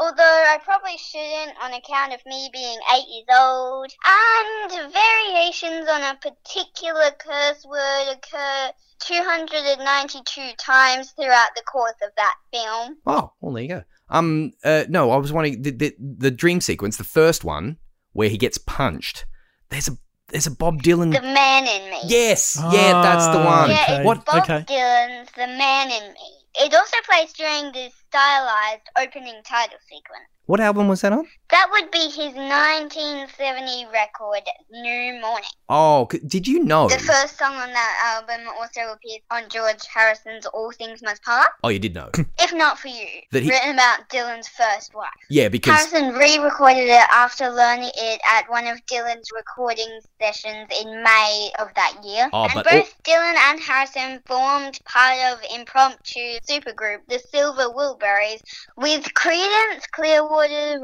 Although 0.00 0.44
I 0.48 0.58
probably 0.64 0.96
shouldn't 0.96 1.56
on 1.62 1.74
account 1.74 2.14
of 2.14 2.20
me 2.24 2.48
being 2.52 2.78
eight 2.94 3.04
years 3.08 3.26
old. 3.38 3.92
And 4.06 4.92
variations 4.92 5.86
on 5.88 6.02
a 6.02 6.16
particular 6.16 7.10
curse 7.18 7.64
word 7.68 8.14
occur 8.16 8.70
292 9.00 10.52
times 10.58 11.10
throughout 11.12 11.50
the 11.54 11.62
course 11.70 11.94
of 12.02 12.10
that 12.16 12.34
film. 12.52 12.96
Oh, 13.06 13.32
well, 13.40 13.52
there 13.54 13.62
you 13.62 13.68
go. 13.68 13.82
Um, 14.08 14.52
uh, 14.64 14.84
no, 14.88 15.10
I 15.10 15.16
was 15.16 15.32
wondering 15.32 15.62
the, 15.62 15.70
the 15.70 15.94
the 16.00 16.30
dream 16.30 16.60
sequence, 16.60 16.96
the 16.96 17.04
first 17.04 17.44
one 17.44 17.76
where 18.12 18.28
he 18.28 18.36
gets 18.38 18.58
punched. 18.58 19.24
There's 19.68 19.86
a 19.88 19.92
there's 20.28 20.46
a 20.46 20.50
Bob 20.50 20.82
Dylan. 20.82 21.12
The 21.12 21.22
Man 21.22 21.66
in 21.66 21.90
Me. 21.90 21.98
yes, 22.06 22.56
yeah, 22.72 23.02
that's 23.02 23.26
the 23.26 23.38
Ah, 23.42 23.60
one. 23.62 23.70
Yeah, 23.70 23.82
okay. 23.82 23.96
it's 23.98 24.04
What? 24.06 24.24
Bob 24.26 24.42
Okay. 24.44 24.64
Dylan's 24.66 25.30
The 25.36 25.46
Man 25.46 25.90
in 25.90 26.12
Me. 26.12 26.36
It 26.54 26.74
also 26.74 26.96
plays 27.06 27.32
during 27.32 27.72
the 27.72 27.90
stylized 28.08 28.88
opening 28.98 29.42
title 29.44 29.78
sequence. 29.88 30.28
What 30.46 30.60
album 30.60 30.88
was 30.88 31.02
that 31.02 31.12
on? 31.12 31.26
That 31.50 31.68
would 31.72 31.90
be 31.90 32.04
his 32.10 32.32
1970 32.34 33.86
record, 33.92 34.42
New 34.70 35.20
Morning. 35.20 35.48
Oh, 35.68 36.08
did 36.26 36.46
you 36.46 36.62
know? 36.64 36.88
The 36.88 36.98
first 36.98 37.38
song 37.38 37.54
on 37.54 37.72
that 37.72 38.16
album 38.28 38.46
also 38.58 38.92
appears 38.92 39.20
on 39.30 39.42
George 39.48 39.84
Harrison's 39.92 40.46
All 40.46 40.70
Things 40.72 41.02
Must 41.02 41.22
Pass. 41.22 41.48
Oh, 41.64 41.68
you 41.68 41.78
did 41.78 41.94
know. 41.94 42.10
If 42.38 42.52
Not 42.54 42.78
For 42.78 42.88
You, 42.88 43.06
That 43.32 43.42
he- 43.42 43.50
written 43.50 43.74
about 43.74 44.08
Dylan's 44.08 44.48
first 44.48 44.94
wife. 44.94 45.08
yeah, 45.28 45.48
because 45.48 45.74
Harrison 45.90 46.14
re-recorded 46.14 46.88
it 46.88 47.06
after 47.10 47.50
learning 47.50 47.90
it 47.96 48.20
at 48.30 48.48
one 48.48 48.66
of 48.66 48.84
Dylan's 48.86 49.30
recording 49.34 50.00
sessions 50.20 50.68
in 50.82 51.02
May 51.02 51.50
of 51.58 51.68
that 51.74 51.96
year. 52.04 52.28
Oh, 52.32 52.44
and 52.44 52.54
but 52.54 52.66
both 52.66 52.94
Dylan 53.04 53.34
and 53.50 53.60
Harrison 53.60 54.20
formed 54.26 54.78
part 54.84 55.18
of 55.32 55.38
impromptu 55.54 56.38
supergroup, 56.48 56.98
the 57.08 57.18
Silver 57.18 57.68
Wilburys, 57.70 58.40
with 58.76 59.02
Creedence 59.14 59.82
Clearwater 59.92 60.78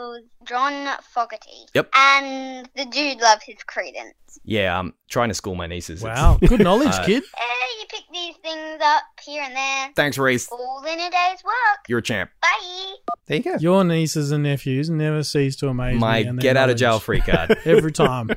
Revival's 0.00 0.24
John 0.46 0.96
Fogerty. 1.14 1.66
Yep. 1.74 1.90
And 1.94 2.68
the 2.76 2.84
dude 2.86 3.20
loves 3.20 3.42
his 3.44 3.56
Creedence. 3.66 4.12
yeah, 4.44 4.78
I'm 4.78 4.94
trying 5.08 5.28
to 5.28 5.34
school 5.34 5.54
my 5.54 5.66
nieces. 5.66 6.02
It's- 6.02 6.16
Wow. 6.18 6.38
Good 6.46 6.60
knowledge, 6.64 6.88
Uh, 6.88 7.04
kid. 7.04 7.22
You 7.80 7.86
pick 7.88 8.04
these 8.12 8.36
things 8.42 8.80
up 8.82 9.02
here 9.24 9.42
and 9.42 9.54
there. 9.56 9.90
Thanks, 9.96 10.18
Reese. 10.18 10.48
All 10.50 10.82
in 10.86 10.98
a 11.00 11.10
day's 11.10 11.42
work. 11.44 11.80
You're 11.88 11.98
a 12.00 12.02
champ. 12.02 12.30
Bye. 12.42 12.94
There 13.26 13.36
you 13.38 13.42
go. 13.42 13.56
Your 13.58 13.84
nieces 13.84 14.30
and 14.32 14.42
nephews 14.44 14.90
never 14.90 15.22
cease 15.22 15.56
to 15.56 15.68
amaze 15.68 15.98
My 15.98 16.22
me. 16.22 16.28
and 16.28 16.38
their 16.38 16.42
get 16.42 16.56
out 16.56 16.68
of 16.70 16.76
jail 16.76 16.98
free 17.00 17.20
card. 17.26 17.56
Every 17.64 17.92
time. 17.92 18.30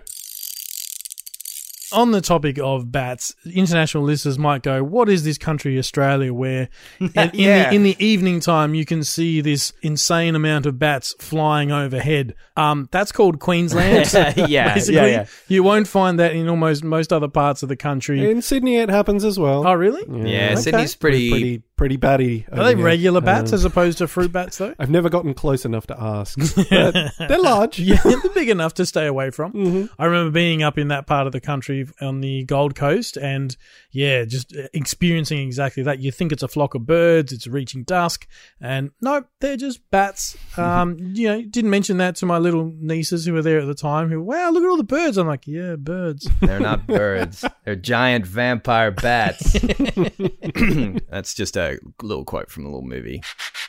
On 1.94 2.12
the 2.12 2.22
topic 2.22 2.58
of 2.60 2.92
bats, 2.92 3.36
international 3.46 4.04
listeners 4.04 4.38
might 4.40 4.64
go, 4.64 4.84
"What 4.84 5.08
is 5.10 5.24
this 5.24 5.38
country, 5.38 5.78
Australia, 5.78 6.34
where 6.34 6.70
in, 7.00 7.12
in 7.16 7.30
Yeah. 7.34 7.70
the 7.70 7.76
in 7.76 7.84
the 7.84 7.96
evening 8.04 8.40
time 8.40 8.74
you 8.76 8.86
can 8.86 9.04
see 9.04 9.40
this 9.42 9.72
insane 9.82 10.36
amount 10.36 10.66
of 10.66 10.80
bats 10.80 11.16
flying 11.20 11.72
overhead?" 11.72 12.34
Um, 12.58 12.88
that's 12.92 13.12
called 13.12 13.40
Queensland. 13.40 14.12
yeah, 14.50 14.74
Basically, 14.76 14.96
yeah, 14.96 15.06
yeah. 15.08 15.26
you 15.48 15.64
won't 15.64 15.88
find 15.88 16.20
that 16.20 16.34
in 16.36 16.48
almost 16.48 16.84
most 16.84 17.12
other 17.14 17.28
parts 17.28 17.64
of 17.64 17.70
the 17.70 17.76
country. 17.76 18.30
In 18.30 18.42
Sydney, 18.42 18.76
it 18.78 18.90
happens 18.90 19.24
as 19.24 19.40
well. 19.40 19.66
oh, 19.68 19.74
really? 19.74 20.04
Yeah, 20.30 20.52
Okay. 20.52 20.56
Sydney's 20.62 20.96
pretty. 20.96 21.30
pretty, 21.32 21.62
pretty 21.76 21.98
batty. 21.98 22.46
Are 22.52 22.64
they 22.64 22.76
regular 22.76 23.20
bats 23.22 23.52
Um, 23.52 23.56
as 23.56 23.66
opposed 23.66 23.98
to 23.98 24.08
fruit 24.08 24.32
bats, 24.32 24.58
though? 24.58 24.76
I've 24.80 24.90
never 24.90 25.10
gotten 25.10 25.34
close 25.34 25.66
enough 25.66 25.88
to 25.88 26.00
ask. 26.02 26.38
But 26.70 27.12
they're 27.28 27.42
large. 27.42 27.80
Yeah, 27.80 28.00
they're 28.04 28.20
big 28.34 28.50
enough 28.50 28.74
to 28.76 28.86
stay 28.86 29.06
away 29.08 29.32
from. 29.32 29.54
Mhm. 29.54 29.90
I 29.98 30.06
remember 30.06 30.32
being 30.32 30.62
up 30.64 30.78
in 30.78 30.88
that 30.90 31.08
part 31.08 31.26
of 31.28 31.34
the 31.34 31.42
country 31.42 31.88
on 32.02 32.22
the 32.22 32.44
Gold 32.46 32.76
Coast 32.76 33.18
and, 33.18 33.56
yeah, 33.94 34.26
just 34.26 34.54
experiencing 34.74 35.40
exactly 35.40 35.84
that. 35.84 36.00
You 36.00 36.12
think 36.12 36.32
it's 36.32 36.44
a 36.44 36.48
flock 36.48 36.76
of 36.76 36.86
birds, 36.86 37.32
it's 37.32 37.48
reaching 37.48 37.84
dusk, 37.84 38.28
and 38.60 38.92
nope, 39.02 39.28
they're 39.40 39.56
just 39.58 39.80
bats. 39.92 40.36
Um, 40.56 40.98
you 41.00 41.28
know, 41.28 41.42
didn't 41.42 41.72
mention 41.72 41.98
that 41.98 42.16
to 42.18 42.28
my 42.28 42.38
little 42.38 42.72
nieces 42.80 43.26
who 43.26 43.34
were 43.34 43.42
there 43.42 43.60
at 43.60 43.66
the 43.66 43.74
time 43.74 44.10
who, 44.10 44.22
wow, 44.22 44.52
look 44.52 44.64
at 44.64 44.70
all 44.70 44.78
the 44.78 44.84
birds. 44.84 45.18
I'm 45.18 45.26
like, 45.26 45.48
yeah, 45.48 45.76
birds. 45.78 46.30
They're 46.42 46.60
not 46.60 46.86
birds. 46.86 47.44
They're 47.66 47.76
giant 47.76 48.28
vampire 48.28 48.92
bats. 48.92 49.54
That's 51.10 51.34
just 51.34 51.58
a 51.58 51.80
little 52.02 52.24
quote 52.26 52.50
from 52.52 52.66
a 52.66 52.68
little 52.70 52.84
movie. 52.88 53.22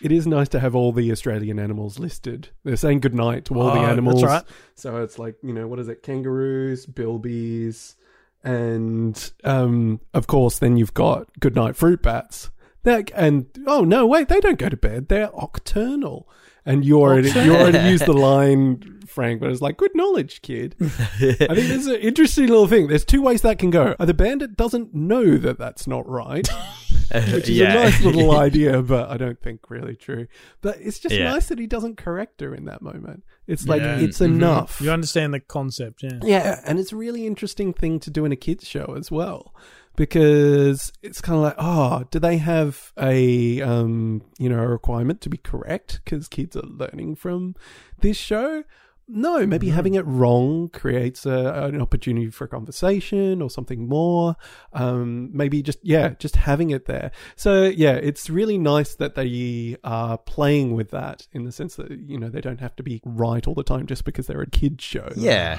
It 0.02 0.12
is 0.12 0.26
nice 0.26 0.48
to 0.50 0.60
have 0.60 0.74
all 0.74 0.92
the 0.92 1.10
Australian 1.10 1.58
animals 1.58 1.98
listed. 1.98 2.50
They're 2.64 2.76
saying 2.76 3.00
goodnight 3.00 3.46
to 3.46 3.54
all 3.54 3.66
the 3.66 3.70
Oh, 3.78 3.82
that's 3.82 3.92
animals. 3.92 4.22
right. 4.22 4.44
So 4.74 5.02
it's 5.02 5.18
like, 5.18 5.36
you 5.42 5.52
know, 5.52 5.66
what 5.66 5.78
is 5.78 5.88
it? 5.88 6.02
Kangaroos, 6.02 6.86
bilbies, 6.86 7.94
and 8.44 9.32
um, 9.42 10.00
of 10.12 10.26
course, 10.26 10.58
then 10.58 10.76
you've 10.76 10.94
got 10.94 11.28
goodnight 11.40 11.76
fruit 11.76 12.02
bats. 12.02 12.50
They're, 12.82 13.04
and 13.14 13.46
oh 13.66 13.82
no, 13.82 14.06
wait, 14.06 14.28
they 14.28 14.40
don't 14.40 14.58
go 14.58 14.68
to 14.68 14.76
bed. 14.76 15.08
They're 15.08 15.30
nocturnal. 15.34 16.28
And 16.66 16.82
you 16.82 16.98
already 17.00 17.28
you 17.28 17.54
already 17.54 17.90
used 17.90 18.06
the 18.06 18.14
line, 18.14 19.02
Frank, 19.06 19.40
but 19.40 19.50
it's 19.50 19.60
like 19.60 19.76
good 19.76 19.94
knowledge, 19.94 20.40
kid. 20.40 20.74
I 20.80 20.86
think 20.86 21.38
there's 21.68 21.86
an 21.86 21.96
interesting 21.96 22.46
little 22.46 22.66
thing. 22.66 22.86
There's 22.86 23.04
two 23.04 23.20
ways 23.20 23.42
that 23.42 23.58
can 23.58 23.68
go. 23.68 23.94
Either 23.98 24.14
Bandit 24.14 24.56
doesn't 24.56 24.94
know 24.94 25.36
that 25.36 25.58
that's 25.58 25.86
not 25.86 26.08
right, 26.08 26.48
which 27.32 27.48
is 27.48 27.60
a 27.60 27.64
nice 27.64 28.02
little 28.02 28.32
idea, 28.38 28.82
but 28.82 29.10
I 29.10 29.16
don't 29.16 29.40
think 29.40 29.70
really 29.70 29.96
true. 29.96 30.26
But 30.60 30.78
it's 30.80 30.98
just 30.98 31.14
Yeah. 31.14 31.30
nice 31.30 31.46
that 31.48 31.58
he 31.58 31.66
doesn't 31.66 31.96
correct 31.96 32.40
her 32.40 32.54
in 32.54 32.64
that 32.66 32.82
moment. 32.82 33.24
It's 33.46 33.66
like 33.66 33.82
Yeah. 33.82 33.98
it's 34.00 34.18
Mhm. 34.18 34.24
enough. 34.36 34.80
You 34.80 34.90
understand 34.90 35.32
the 35.34 35.40
concept, 35.40 36.02
yeah. 36.02 36.18
Yeah, 36.22 36.60
and 36.66 36.78
it's 36.78 36.92
a 36.92 36.96
really 36.96 37.26
interesting 37.26 37.72
thing 37.72 38.00
to 38.00 38.10
do 38.10 38.24
in 38.24 38.32
a 38.32 38.36
kids 38.36 38.66
show 38.66 38.94
as 38.98 39.10
well, 39.10 39.54
because 39.96 40.92
it's 41.02 41.20
kind 41.20 41.36
of 41.36 41.42
like, 41.42 41.54
oh, 41.58 42.04
do 42.10 42.18
they 42.18 42.36
have 42.38 42.92
a 42.98 43.60
um, 43.62 44.22
you 44.38 44.48
know, 44.48 44.58
a 44.60 44.66
requirement 44.68 45.20
to 45.22 45.28
be 45.28 45.36
correct 45.38 46.00
because 46.04 46.28
kids 46.28 46.56
are 46.56 46.62
learning 46.62 47.16
from 47.16 47.54
this 48.00 48.16
show? 48.16 48.64
No, 49.06 49.46
maybe 49.46 49.68
having 49.68 49.94
it 49.94 50.06
wrong 50.06 50.70
creates 50.70 51.26
a, 51.26 51.70
an 51.72 51.80
opportunity 51.80 52.30
for 52.30 52.46
conversation 52.46 53.42
or 53.42 53.50
something 53.50 53.86
more. 53.86 54.36
Um, 54.72 55.30
maybe 55.36 55.62
just 55.62 55.78
yeah, 55.82 56.10
just 56.18 56.36
having 56.36 56.70
it 56.70 56.86
there. 56.86 57.10
So 57.36 57.64
yeah, 57.64 57.92
it's 57.94 58.30
really 58.30 58.56
nice 58.56 58.94
that 58.94 59.14
they 59.14 59.76
are 59.84 60.16
playing 60.16 60.74
with 60.74 60.90
that 60.90 61.26
in 61.32 61.44
the 61.44 61.52
sense 61.52 61.76
that 61.76 61.90
you 61.90 62.18
know 62.18 62.30
they 62.30 62.40
don't 62.40 62.60
have 62.60 62.76
to 62.76 62.82
be 62.82 63.02
right 63.04 63.46
all 63.46 63.54
the 63.54 63.62
time 63.62 63.86
just 63.86 64.04
because 64.04 64.26
they're 64.26 64.40
a 64.40 64.50
kids 64.50 64.82
show. 64.82 65.12
Yeah. 65.16 65.58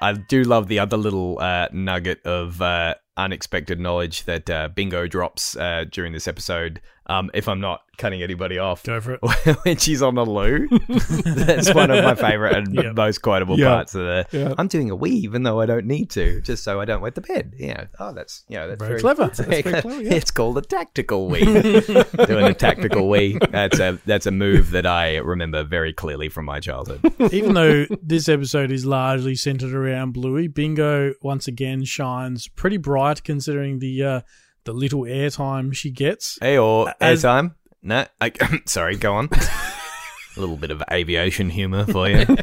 I 0.00 0.12
do 0.12 0.42
love 0.42 0.68
the 0.68 0.80
other 0.80 0.96
little 0.96 1.38
uh, 1.40 1.68
nugget 1.72 2.20
of 2.26 2.60
uh, 2.60 2.96
unexpected 3.16 3.80
knowledge 3.80 4.24
that 4.24 4.50
uh, 4.50 4.68
Bingo 4.68 5.06
drops 5.06 5.56
uh, 5.56 5.84
during 5.90 6.12
this 6.12 6.28
episode. 6.28 6.80
Um, 7.06 7.30
if 7.34 7.48
I'm 7.48 7.60
not 7.60 7.82
cutting 7.98 8.22
anybody 8.22 8.58
off, 8.58 8.82
Go 8.82 8.98
for 9.00 9.14
it. 9.14 9.20
when 9.64 9.76
she's 9.76 10.00
on 10.02 10.14
the 10.14 10.24
loo, 10.24 10.66
that's 11.24 11.72
one 11.74 11.90
of 11.90 12.02
my 12.02 12.14
favorite 12.14 12.56
and 12.56 12.74
Yeah. 12.74 12.92
most 12.92 13.18
quotable 13.18 13.58
Yeah. 13.58 13.66
parts 13.68 13.94
of 13.94 14.00
the. 14.02 14.26
Yeah. 14.32 14.54
I'm 14.56 14.68
doing 14.68 14.90
a 14.90 14.96
wee, 14.96 15.10
even 15.10 15.42
though 15.42 15.60
I 15.60 15.66
don't 15.66 15.84
need 15.86 16.08
to, 16.10 16.40
just 16.40 16.64
so 16.64 16.80
I 16.80 16.86
don't 16.86 17.02
wet 17.02 17.14
the 17.14 17.20
bed. 17.20 17.52
Yeah. 17.58 17.84
Oh, 18.00 18.12
that's 18.12 18.44
you 18.48 18.56
know 18.56 18.68
that's 18.68 18.78
Very 18.80 18.88
very, 18.92 19.00
clever. 19.00 19.22
That's 19.26 19.40
very 19.40 19.62
clever, 19.62 20.02
yeah. 20.02 20.14
It's 20.14 20.30
called 20.30 20.56
a 20.58 20.62
tactical 20.62 21.28
wee. 21.28 21.44
doing 21.44 22.46
a 22.46 22.54
tactical 22.54 23.08
wee. 23.08 23.38
That's 23.50 23.78
a 23.78 23.98
that's 24.06 24.26
a 24.26 24.30
move 24.30 24.70
that 24.70 24.86
I 24.86 25.16
remember 25.18 25.62
very 25.62 25.92
clearly 25.92 26.28
from 26.30 26.46
my 26.46 26.58
childhood. 26.60 27.00
Even 27.32 27.54
though 27.54 27.86
this 28.02 28.28
episode 28.28 28.70
is 28.72 28.84
largely 28.86 29.34
centered 29.34 29.74
around 29.74 30.12
Bluey, 30.12 30.48
Bingo 30.48 31.12
once 31.22 31.46
again 31.48 31.84
shines 31.84 32.48
pretty 32.48 32.76
bright 32.78 33.22
considering 33.24 33.78
the 33.78 34.02
uh, 34.02 34.20
the 34.64 34.72
little 34.72 35.02
airtime 35.02 35.74
she 35.74 35.90
gets. 35.90 36.38
Hey, 36.40 36.58
or 36.58 36.92
As- 37.00 37.22
airtime? 37.22 37.54
No, 37.82 38.06
I, 38.20 38.32
sorry. 38.66 38.96
Go 38.96 39.14
on. 39.14 39.28
a 40.36 40.40
little 40.40 40.56
bit 40.56 40.70
of 40.70 40.82
aviation 40.90 41.50
humor 41.50 41.86
for 41.86 42.08
you. 42.08 42.26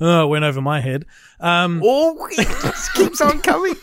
Oh, 0.00 0.24
it 0.24 0.28
went 0.28 0.44
over 0.44 0.60
my 0.60 0.80
head. 0.80 1.04
Um, 1.38 1.80
oh, 1.84 2.26
it 2.30 2.46
just 2.62 2.92
keeps 2.94 3.20
on 3.20 3.40
coming. 3.40 3.74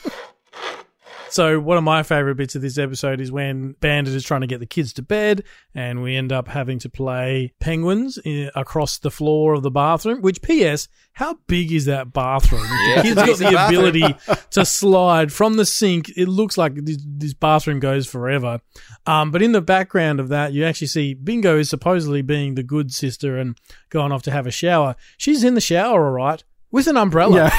So 1.29 1.59
one 1.59 1.77
of 1.77 1.83
my 1.83 2.03
favorite 2.03 2.35
bits 2.35 2.55
of 2.55 2.61
this 2.61 2.77
episode 2.77 3.19
is 3.19 3.31
when 3.31 3.73
Bandit 3.79 4.13
is 4.13 4.23
trying 4.23 4.41
to 4.41 4.47
get 4.47 4.59
the 4.59 4.65
kids 4.65 4.93
to 4.93 5.01
bed, 5.01 5.43
and 5.75 6.01
we 6.01 6.15
end 6.15 6.31
up 6.31 6.47
having 6.47 6.79
to 6.79 6.89
play 6.89 7.53
penguins 7.59 8.17
i- 8.25 8.49
across 8.55 8.97
the 8.99 9.11
floor 9.11 9.53
of 9.53 9.63
the 9.63 9.69
bathroom. 9.71 10.21
Which, 10.21 10.41
P.S., 10.41 10.87
how 11.13 11.37
big 11.47 11.71
is 11.71 11.85
that 11.85 12.13
bathroom? 12.13 12.63
Yeah, 12.87 13.01
the 13.01 13.23
kids 13.25 13.39
got 13.41 13.51
the 13.51 13.67
ability 13.67 14.15
to 14.51 14.65
slide 14.65 15.31
from 15.33 15.57
the 15.57 15.65
sink. 15.65 16.09
It 16.15 16.27
looks 16.27 16.57
like 16.57 16.75
this, 16.75 16.97
this 17.05 17.33
bathroom 17.33 17.79
goes 17.79 18.07
forever. 18.07 18.61
Um, 19.05 19.31
but 19.31 19.41
in 19.41 19.51
the 19.51 19.61
background 19.61 20.19
of 20.19 20.29
that, 20.29 20.53
you 20.53 20.63
actually 20.63 20.87
see 20.87 21.13
Bingo 21.13 21.57
is 21.57 21.69
supposedly 21.69 22.21
being 22.21 22.55
the 22.55 22.63
good 22.63 22.93
sister 22.93 23.37
and 23.37 23.57
going 23.89 24.11
off 24.11 24.23
to 24.23 24.31
have 24.31 24.47
a 24.47 24.51
shower. 24.51 24.95
She's 25.17 25.43
in 25.43 25.55
the 25.55 25.61
shower, 25.61 26.05
all 26.05 26.11
right. 26.13 26.43
With 26.69 26.87
an 26.87 26.97
umbrella. 26.97 27.49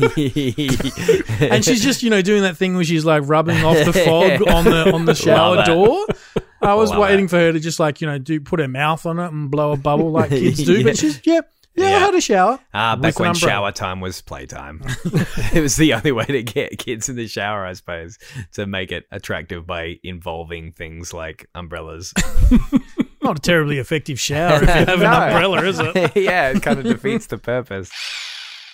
and 0.16 1.64
she's 1.64 1.82
just 1.82 2.02
you 2.02 2.10
know 2.10 2.22
doing 2.22 2.42
that 2.42 2.56
thing 2.56 2.74
where 2.76 2.84
she's 2.84 3.04
like 3.04 3.24
rubbing 3.26 3.62
off 3.64 3.84
the 3.84 3.92
fog 3.92 4.42
on 4.48 4.64
the 4.64 4.92
on 4.92 5.04
the 5.04 5.14
shower 5.14 5.64
door. 5.64 6.06
I 6.60 6.74
was 6.74 6.90
Love 6.90 7.00
waiting 7.00 7.26
that. 7.26 7.30
for 7.30 7.36
her 7.38 7.52
to 7.52 7.58
just 7.60 7.80
like 7.80 8.00
you 8.00 8.06
know 8.06 8.18
do 8.18 8.40
put 8.40 8.60
her 8.60 8.68
mouth 8.68 9.04
on 9.04 9.18
it 9.18 9.32
and 9.32 9.50
blow 9.50 9.72
a 9.72 9.76
bubble 9.76 10.12
like 10.12 10.30
kids 10.30 10.62
do, 10.62 10.74
Yeah. 10.78 10.82
but 10.84 10.96
she's 10.98 11.20
yeah 11.24 11.40
yeah, 11.74 11.86
I 11.86 11.98
had 12.00 12.14
a 12.14 12.20
shower. 12.20 12.60
Ah, 12.74 12.96
back 12.96 13.18
when 13.18 13.32
shower 13.32 13.72
time 13.72 14.00
was 14.00 14.20
playtime. 14.20 14.82
it 15.54 15.62
was 15.62 15.76
the 15.76 15.94
only 15.94 16.12
way 16.12 16.26
to 16.26 16.42
get 16.42 16.78
kids 16.78 17.08
in 17.08 17.16
the 17.16 17.26
shower, 17.26 17.64
I 17.64 17.72
suppose, 17.72 18.18
to 18.52 18.66
make 18.66 18.92
it 18.92 19.06
attractive 19.10 19.66
by 19.66 19.98
involving 20.04 20.72
things 20.72 21.14
like 21.14 21.48
umbrellas. 21.54 22.12
Not 23.22 23.38
a 23.38 23.40
terribly 23.40 23.78
effective 23.78 24.20
shower 24.20 24.56
if 24.56 24.62
you 24.64 24.68
have 24.68 24.88
an 25.00 25.06
umbrella, 25.06 25.62
is 25.64 25.78
it? 25.80 26.14
yeah, 26.14 26.50
it 26.50 26.60
kind 26.62 26.78
of 26.78 26.84
defeats 26.84 27.28
the 27.28 27.38
purpose. 27.38 27.90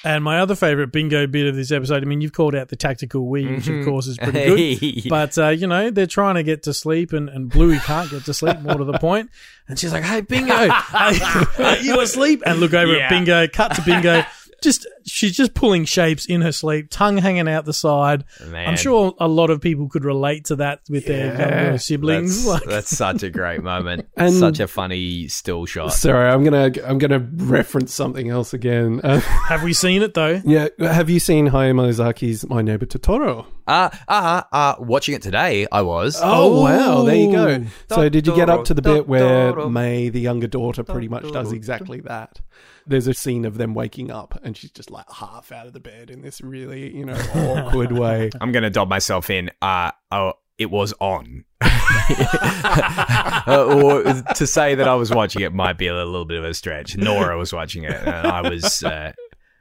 And 0.04 0.22
my 0.22 0.38
other 0.38 0.54
favorite 0.54 0.92
bingo 0.92 1.26
bit 1.26 1.48
of 1.48 1.56
this 1.56 1.72
episode, 1.72 2.02
I 2.02 2.06
mean, 2.06 2.20
you've 2.20 2.32
called 2.32 2.54
out 2.54 2.68
the 2.68 2.76
tactical 2.76 3.26
wee, 3.26 3.46
which 3.52 3.66
of 3.66 3.84
course 3.84 4.06
is 4.06 4.16
pretty 4.16 4.44
good. 4.44 4.58
Hey. 4.78 5.02
But 5.08 5.36
uh, 5.36 5.48
you 5.48 5.66
know 5.66 5.90
they're 5.90 6.06
trying 6.06 6.36
to 6.36 6.42
get 6.44 6.62
to 6.64 6.72
sleep, 6.74 7.12
and, 7.12 7.28
and 7.28 7.50
Bluey 7.50 7.78
can't 7.78 8.08
get 8.10 8.24
to 8.26 8.34
sleep. 8.34 8.60
More 8.60 8.76
to 8.78 8.84
the 8.84 8.98
point, 8.98 9.30
and 9.66 9.76
she's 9.78 9.92
like, 9.92 10.04
"Hey, 10.04 10.20
Bingo, 10.20 10.54
are 10.54 11.76
you 11.78 12.00
asleep?" 12.00 12.42
And 12.46 12.60
look 12.60 12.74
over 12.74 12.92
Yeah. 12.96 13.04
at 13.04 13.10
Bingo. 13.10 13.48
Cut 13.48 13.74
to 13.74 13.82
Bingo. 13.82 14.22
Just 14.62 14.86
she's 15.06 15.36
just 15.36 15.54
pulling 15.54 15.84
shapes 15.84 16.26
in 16.26 16.40
her 16.40 16.50
sleep, 16.50 16.88
tongue 16.90 17.16
hanging 17.18 17.48
out 17.48 17.64
the 17.64 17.72
side. 17.72 18.24
Man. 18.44 18.68
I'm 18.68 18.76
sure 18.76 19.14
a 19.20 19.28
lot 19.28 19.50
of 19.50 19.60
people 19.60 19.88
could 19.88 20.04
relate 20.04 20.46
to 20.46 20.56
that 20.56 20.80
with 20.90 21.06
their 21.06 21.26
younger 21.38 21.78
siblings. 21.78 22.44
That's, 22.44 22.48
Like, 22.62 22.64
that's 22.64 22.96
such 22.96 23.22
a 23.22 23.30
great 23.30 23.62
moment. 23.62 24.08
And- 24.16 24.34
such 24.34 24.58
a 24.60 24.66
funny 24.66 25.28
still 25.28 25.64
shot. 25.66 25.92
Sorry, 25.92 26.28
I'm 26.28 26.42
gonna 26.42 26.72
I'm 26.84 26.98
gonna 26.98 27.20
reference 27.36 27.94
something 27.94 28.28
else 28.30 28.52
again. 28.52 29.00
Uh, 29.08 29.20
have 29.20 29.62
we 29.62 29.72
seen 29.72 30.02
it 30.02 30.12
though? 30.14 30.40
yeah, 30.44 30.68
have 30.80 31.08
you 31.08 31.18
seen 31.20 31.46
Hayao 31.48 31.72
Miyazaki's 31.74 32.46
My 32.48 32.60
Neighbor 32.62 32.84
Totoro? 32.84 33.46
Uh, 33.66 33.88
uh, 34.08 34.42
uh, 34.52 34.74
watching 34.80 35.14
it 35.14 35.22
today, 35.22 35.66
I 35.70 35.82
was. 35.82 36.18
Oh, 36.22 36.62
wow, 36.62 37.02
there 37.04 37.14
you 37.16 37.32
go. 37.32 37.64
Oh. 37.90 37.94
So 37.94 38.08
did 38.08 38.26
you 38.26 38.34
get 38.34 38.50
up 38.50 38.64
to 38.66 38.74
the 38.74 38.82
bit 38.82 39.06
where 39.08 39.52
Totoro. 39.52 39.70
May, 39.70 40.08
the 40.08 40.20
younger 40.20 40.46
daughter, 40.46 40.82
pretty 40.82 41.08
much 41.08 41.22
does 41.32 41.48
Totoro. 41.48 41.54
exactly 41.54 42.00
that? 42.00 42.40
There's 42.88 43.06
a 43.06 43.14
scene 43.14 43.44
of 43.44 43.58
them 43.58 43.74
waking 43.74 44.10
up 44.10 44.38
and 44.42 44.56
she's 44.56 44.70
just 44.70 44.90
like 44.90 45.10
half 45.12 45.52
out 45.52 45.66
of 45.66 45.72
the 45.72 45.80
bed 45.80 46.10
in 46.10 46.22
this 46.22 46.40
really, 46.40 46.94
you 46.94 47.04
know, 47.04 47.18
awkward 47.34 47.92
way. 47.98 48.30
I'm 48.40 48.50
going 48.50 48.62
to 48.62 48.70
dob 48.70 48.88
myself 48.88 49.30
in. 49.30 49.50
Uh, 49.60 49.92
oh, 50.10 50.32
it 50.56 50.70
was 50.70 50.94
on. 51.00 51.44
uh, 51.60 53.42
or 53.46 54.02
to 54.34 54.46
say 54.46 54.74
that 54.74 54.88
I 54.88 54.94
was 54.94 55.10
watching 55.10 55.42
it 55.42 55.52
might 55.52 55.76
be 55.76 55.86
a 55.86 55.94
little 55.94 56.24
bit 56.24 56.38
of 56.38 56.44
a 56.44 56.54
stretch. 56.54 56.96
Nora 56.96 57.36
was 57.36 57.52
watching 57.52 57.84
it, 57.84 57.92
and 57.92 58.26
I 58.26 58.48
was. 58.48 58.82
Uh, 58.82 59.12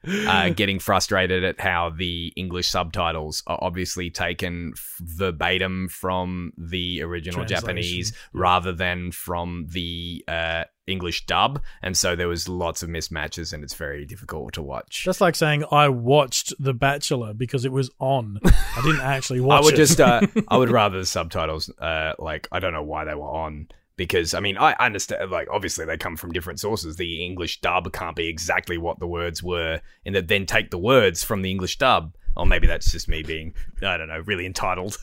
uh, 0.07 0.49
getting 0.49 0.79
frustrated 0.79 1.43
at 1.43 1.59
how 1.59 1.89
the 1.89 2.31
English 2.35 2.67
subtitles 2.69 3.43
are 3.47 3.59
obviously 3.61 4.09
taken 4.09 4.73
f- 4.75 4.95
verbatim 5.01 5.87
from 5.89 6.53
the 6.57 7.01
original 7.01 7.45
Japanese 7.45 8.13
rather 8.33 8.71
than 8.73 9.11
from 9.11 9.67
the 9.69 10.23
uh, 10.27 10.63
English 10.87 11.25
dub, 11.25 11.61
and 11.81 11.97
so 11.97 12.15
there 12.15 12.29
was 12.29 12.47
lots 12.47 12.81
of 12.81 12.89
mismatches, 12.89 13.51
and 13.51 13.63
it's 13.63 13.73
very 13.73 14.05
difficult 14.05 14.53
to 14.53 14.61
watch. 14.61 15.03
That's 15.05 15.19
like 15.19 15.35
saying 15.35 15.65
I 15.71 15.89
watched 15.89 16.53
The 16.59 16.73
Bachelor 16.73 17.33
because 17.33 17.65
it 17.65 17.71
was 17.71 17.89
on. 17.99 18.39
I 18.45 18.81
didn't 18.81 19.01
actually 19.01 19.39
watch 19.41 19.61
I 19.61 19.65
would 19.65 19.73
it. 19.73 19.77
just, 19.77 19.99
uh, 19.99 20.21
I 20.47 20.57
would 20.57 20.69
rather 20.69 20.99
the 20.99 21.05
subtitles. 21.05 21.69
Uh, 21.77 22.13
like, 22.19 22.47
I 22.51 22.59
don't 22.59 22.73
know 22.73 22.83
why 22.83 23.03
they 23.03 23.15
were 23.15 23.29
on 23.29 23.67
because, 23.97 24.33
I 24.33 24.39
mean, 24.39 24.57
I 24.57 24.73
understand. 24.73 25.29
Like, 25.31 25.47
obviously, 25.51 25.85
they 25.85 25.97
come 25.97 26.15
from 26.15 26.31
different 26.31 26.59
sources. 26.59 26.95
The 26.95 27.25
English 27.25 27.61
dub 27.61 27.91
can't 27.91 28.15
be 28.15 28.27
exactly 28.27 28.77
what 28.77 28.99
the 28.99 29.07
words 29.07 29.43
were, 29.43 29.81
and 30.05 30.15
that 30.15 30.27
then 30.27 30.45
take 30.45 30.71
the 30.71 30.77
words 30.77 31.23
from 31.23 31.41
the 31.41 31.51
English 31.51 31.77
dub. 31.77 32.15
Or 32.37 32.45
maybe 32.45 32.67
that's 32.67 32.91
just 32.91 33.09
me 33.09 33.23
being, 33.23 33.55
I 33.81 33.97
don't 33.97 34.09
know, 34.09 34.21
really 34.25 34.45
entitled. 34.45 34.95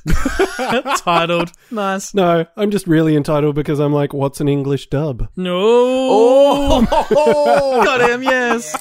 titled. 0.99 1.51
Nice. 1.69 2.15
No, 2.15 2.47
I'm 2.57 2.71
just 2.71 2.87
really 2.87 3.17
entitled 3.17 3.57
because 3.57 3.81
I'm 3.81 3.93
like, 3.93 4.13
what's 4.13 4.41
an 4.41 4.49
English 4.49 4.89
dub? 4.89 5.29
No. 5.37 5.59
oh, 5.61 6.87
Got 7.85 8.09
him, 8.09 8.23
yes. 8.23 8.73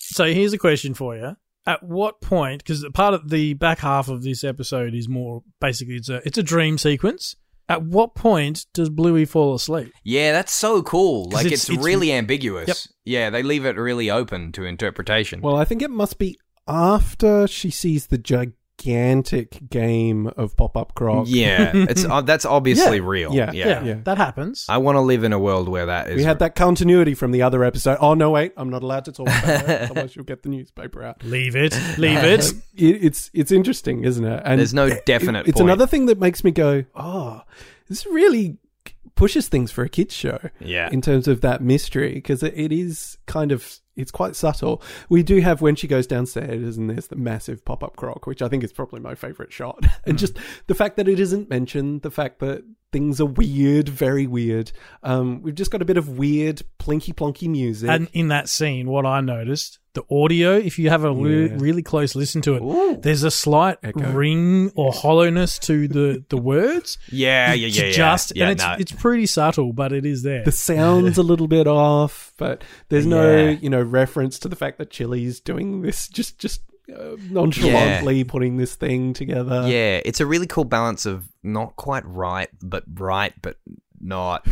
So 0.00 0.24
here's 0.32 0.54
a 0.54 0.58
question 0.58 0.94
for 0.94 1.14
you. 1.14 1.36
At 1.66 1.82
what 1.82 2.22
point, 2.22 2.64
because 2.64 2.82
part 2.94 3.12
of 3.12 3.28
the 3.28 3.52
back 3.52 3.80
half 3.80 4.08
of 4.08 4.22
this 4.22 4.42
episode 4.42 4.94
is 4.94 5.06
more 5.06 5.42
basically 5.60 5.96
it's 5.96 6.08
a 6.08 6.22
it's 6.26 6.38
a 6.38 6.42
dream 6.42 6.78
sequence. 6.78 7.36
At 7.68 7.82
what 7.82 8.14
point 8.14 8.64
does 8.72 8.88
Bluey 8.88 9.24
fall 9.26 9.54
asleep? 9.54 9.92
yeah, 10.04 10.32
that's 10.32 10.52
so 10.52 10.82
cool. 10.82 11.28
Like, 11.30 11.46
it's- 11.46 11.62
it's, 11.64 11.70
it's- 11.70 11.84
really 11.84 12.12
ambiguous. 12.12 12.68
Yep. 12.68 12.76
Yeah, 13.04 13.30
they 13.30 13.42
leave 13.42 13.64
it 13.66 13.76
really 13.76 14.10
open 14.10 14.52
to 14.52 14.64
interpretation. 14.64 15.40
Well, 15.40 15.56
I 15.56 15.64
think 15.64 15.82
it 15.82 15.90
must 15.90 16.18
be 16.18 16.38
after 16.66 17.46
she 17.46 17.70
sees 17.70 18.06
the 18.08 18.18
gigantic 18.18 18.54
game 18.78 20.26
of 20.36 20.56
Pop 20.56 20.76
Up 20.76 20.94
Croc. 20.94 21.26
yeah, 21.28 21.72
it's 21.74 22.04
uh, 22.04 22.20
that's 22.22 22.44
obviously 22.44 22.98
Yeah, 22.98 23.02
real. 23.06 23.34
yeah, 23.34 23.52
yeah. 23.52 23.82
yeah. 23.84 23.94
that 24.04 24.16
happens. 24.18 24.64
I 24.68 24.78
want 24.78 24.96
to 24.96 25.00
live 25.00 25.24
in 25.24 25.32
a 25.32 25.38
world 25.38 25.68
where 25.68 25.86
that 25.86 26.08
is. 26.10 26.16
We 26.16 26.22
had 26.22 26.38
that 26.38 26.54
continuity 26.54 27.14
from 27.14 27.32
the 27.32 27.42
other 27.42 27.64
episode. 27.64 27.98
Oh 28.00 28.14
no, 28.14 28.30
wait, 28.30 28.52
I'm 28.56 28.70
not 28.70 28.82
allowed 28.82 29.04
to 29.06 29.12
talk 29.12 29.26
about 29.28 29.44
that. 29.44 29.82
Otherwise, 29.90 30.16
you'll 30.16 30.24
get 30.24 30.42
the 30.42 30.48
newspaper 30.48 31.02
out. 31.02 31.22
leave 31.24 31.56
it. 31.56 31.78
Leave 31.98 32.18
it. 32.24 32.40
Uh, 32.40 32.52
it 32.76 33.04
it's 33.04 33.30
it's 33.34 33.52
interesting, 33.52 34.04
isn't 34.04 34.24
it? 34.24 34.42
And 34.44 34.58
There's 34.58 34.74
no 34.74 34.86
it- 34.86 35.04
definite 35.06 35.46
it's 35.48 35.58
point. 35.58 35.68
another 35.70 35.86
thing 35.86 36.06
that 36.06 36.18
makes 36.18 36.44
me 36.44 36.50
go, 36.50 36.84
oh, 36.94 37.42
this 37.88 38.06
really 38.06 38.58
pushes 39.14 39.48
things 39.48 39.72
for 39.72 39.82
a 39.82 39.88
kids 39.88 40.14
show 40.14 40.38
Yeah. 40.60 40.88
in 40.92 41.00
terms 41.02 41.26
of 41.26 41.40
that 41.40 41.60
mystery 41.60 42.14
because 42.14 42.40
it, 42.44 42.54
it 42.56 42.70
is 42.72 43.18
kind 43.26 43.50
of 43.50 43.80
it's 43.98 44.10
quite 44.10 44.34
subtle. 44.36 44.80
We 45.10 45.22
do 45.22 45.40
have 45.40 45.60
when 45.60 45.76
she 45.76 45.86
goes 45.86 46.06
downstairs 46.06 46.78
and 46.78 46.88
there's 46.88 47.08
the 47.08 47.16
massive 47.16 47.64
pop 47.64 47.82
up 47.84 47.96
croc, 47.96 48.26
which 48.26 48.40
I 48.40 48.48
think 48.48 48.64
is 48.64 48.72
probably 48.72 49.00
my 49.00 49.14
favorite 49.14 49.52
shot, 49.52 49.78
and 50.06 50.14
Hmm. 50.14 50.16
just 50.16 50.38
the 50.68 50.74
fact 50.74 50.96
that 50.96 51.08
it 51.08 51.20
isn't 51.20 51.50
mentioned, 51.50 52.02
the 52.02 52.10
fact 52.10 52.38
that 52.38 52.62
things 52.92 53.20
are 53.20 53.26
weird, 53.26 53.88
very 53.88 54.26
weird. 54.26 54.72
Um, 55.02 55.42
we've 55.42 55.54
just 55.54 55.70
got 55.70 55.82
a 55.82 55.84
bit 55.84 55.96
of 55.96 56.18
weird 56.18 56.62
plinky 56.78 57.14
plonky 57.14 57.48
music. 57.48 57.90
And 57.90 58.08
in 58.12 58.28
that 58.28 58.48
scene, 58.48 58.88
what 58.88 59.04
I 59.04 59.20
noticed, 59.20 59.78
the 59.92 60.02
audio, 60.10 60.56
if 60.56 60.78
you 60.78 60.88
have 60.88 61.04
a 61.04 61.12
re- 61.12 61.48
Yeah. 61.48 61.56
really 61.58 61.82
close 61.82 62.14
listen 62.14 62.40
to 62.42 62.54
it, 62.54 63.02
there's 63.02 63.24
a 63.24 63.30
slight 63.30 63.78
Echo. 63.82 64.10
ring 64.12 64.70
or 64.74 64.92
hollowness 64.92 65.58
to 65.60 65.86
the, 65.88 66.24
the 66.30 66.36
words. 66.38 66.96
Yeah, 67.10 67.52
yeah, 67.52 67.66
yeah, 67.66 67.84
yeah. 67.86 67.90
Just 67.92 68.32
yeah, 68.36 68.44
and 68.44 68.52
it's 68.52 68.64
no. 68.64 68.76
it's 68.78 68.92
pretty 68.92 69.26
subtle, 69.26 69.72
but 69.72 69.92
it 69.92 70.06
is 70.06 70.22
there. 70.22 70.44
the 70.44 70.52
sound's 70.52 71.18
a 71.18 71.22
little 71.22 71.48
bit 71.48 71.66
off, 71.66 72.32
but 72.38 72.62
there's 72.88 73.06
no, 73.06 73.36
Yeah. 73.48 73.50
you 73.60 73.68
know, 73.70 73.82
reference 73.82 74.38
to 74.40 74.48
the 74.48 74.56
fact 74.56 74.78
that 74.78 74.90
Chili's 74.90 75.40
doing 75.40 75.82
this 75.82 76.08
just 76.08 76.38
just 76.38 76.62
uh, 76.94 77.16
nonchalantly 77.30 78.24
putting 78.24 78.56
this 78.56 78.74
thing 78.74 79.12
together. 79.12 79.68
yeah, 79.68 80.00
it's 80.04 80.20
a 80.20 80.26
really 80.26 80.46
cool 80.46 80.64
balance 80.64 81.06
of 81.06 81.28
not 81.42 81.76
quite 81.76 82.04
right, 82.06 82.48
but 82.62 82.84
right, 82.94 83.32
but 83.42 83.56
not. 84.00 84.46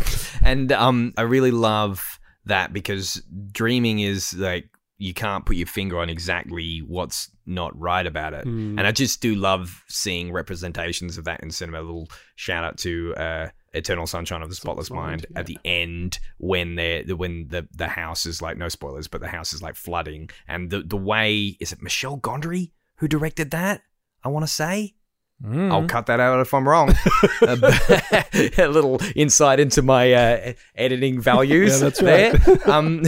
And 0.45 0.73
um, 0.73 1.13
I 1.17 1.23
really 1.23 1.51
love 1.51 2.21
that 2.45 2.73
because 2.73 3.23
dreaming 3.53 4.01
is 4.01 4.35
like 4.35 4.69
you 4.99 5.13
can't 5.13 5.45
put 5.45 5.57
your 5.57 5.67
finger 5.67 5.99
on 5.99 6.09
exactly 6.09 6.79
what's 6.79 7.31
not 7.45 7.79
right 7.79 8.07
about 8.07 8.33
it. 8.33 8.47
Mm. 8.47 8.79
And 8.79 8.87
I 8.87 8.93
just 8.93 9.21
do 9.21 9.35
love 9.35 9.85
seeing 9.89 10.33
representations 10.33 11.19
of 11.19 11.25
that 11.25 11.43
in 11.43 11.51
cinema. 11.51 11.81
A 11.81 11.83
little 11.83 12.09
shout 12.35 12.65
out 12.65 12.79
to 12.79 13.15
uh, 13.17 13.49
Eternal 13.77 14.07
Sunshine 14.07 14.43
of 14.43 14.49
the 14.49 14.55
Spotless 14.55 14.91
Mind 14.91 14.97
Mind, 15.07 15.27
at 15.37 15.47
the 15.47 15.59
end 15.65 16.19
when 16.39 16.75
they're 16.75 17.05
the- 17.05 17.17
when 17.17 17.49
the 17.49 17.69
the 17.73 17.89
house 17.89 18.27
is 18.27 18.43
like 18.43 18.57
no 18.57 18.69
spoilers, 18.69 19.07
but 19.09 19.21
the 19.21 19.29
house 19.29 19.53
is 19.53 19.63
like 19.63 19.77
flooding, 19.77 20.31
and 20.49 20.71
the 20.71 20.83
the 20.83 20.97
way 20.97 21.57
is 21.61 21.73
it 21.73 21.81
Michel 21.83 22.19
Gondry 22.19 22.73
who 22.97 23.07
directed 23.09 23.51
that? 23.53 23.83
I 24.25 24.29
want 24.29 24.43
to 24.45 24.53
say. 24.53 24.96
Mm. 25.45 25.71
I'll 25.71 25.87
cut 25.87 26.07
that 26.07 26.19
out 26.19 26.41
if 26.41 26.55
I'm 26.55 26.67
wrong. 26.67 26.89
A 27.43 28.69
little 28.69 28.99
insight 29.15 29.61
into 29.61 29.83
my 29.83 30.13
uh, 30.13 30.53
editing 30.75 31.21
values. 31.21 31.75
Yeah, 31.75 31.79
that's 31.79 32.01
there. 32.01 32.33
right. 32.33 32.69
um, 32.69 33.03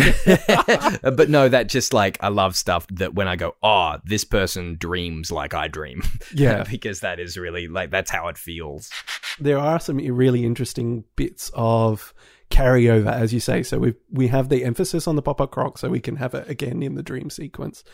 but 1.02 1.30
no, 1.30 1.48
that 1.48 1.68
just 1.68 1.94
like 1.94 2.18
I 2.20 2.28
love 2.28 2.54
stuff 2.54 2.86
that 2.88 3.14
when 3.14 3.28
I 3.28 3.36
go, 3.36 3.56
oh, 3.62 3.96
this 4.04 4.24
person 4.24 4.76
dreams 4.78 5.32
like 5.32 5.54
I 5.54 5.68
dream. 5.68 6.02
Yeah. 6.34 6.64
because 6.64 7.00
that 7.00 7.18
is 7.18 7.38
really 7.38 7.66
like 7.66 7.90
that's 7.90 8.10
how 8.10 8.28
it 8.28 8.36
feels. 8.36 8.90
there 9.40 9.58
are 9.58 9.80
some 9.80 9.96
really 9.96 10.44
interesting 10.44 11.04
bits 11.16 11.50
of 11.54 12.12
carryover, 12.50 13.12
as 13.12 13.32
you 13.32 13.40
say. 13.40 13.62
So 13.62 13.78
we 13.78 13.94
we 14.10 14.28
have 14.28 14.50
the 14.50 14.64
emphasis 14.64 15.06
on 15.06 15.16
the 15.16 15.22
pop 15.22 15.40
up 15.40 15.50
croc, 15.50 15.78
so 15.78 15.88
we 15.88 16.00
can 16.00 16.16
have 16.16 16.34
it 16.34 16.48
again 16.48 16.82
in 16.82 16.94
the 16.94 17.02
dream 17.02 17.30
sequence. 17.30 17.84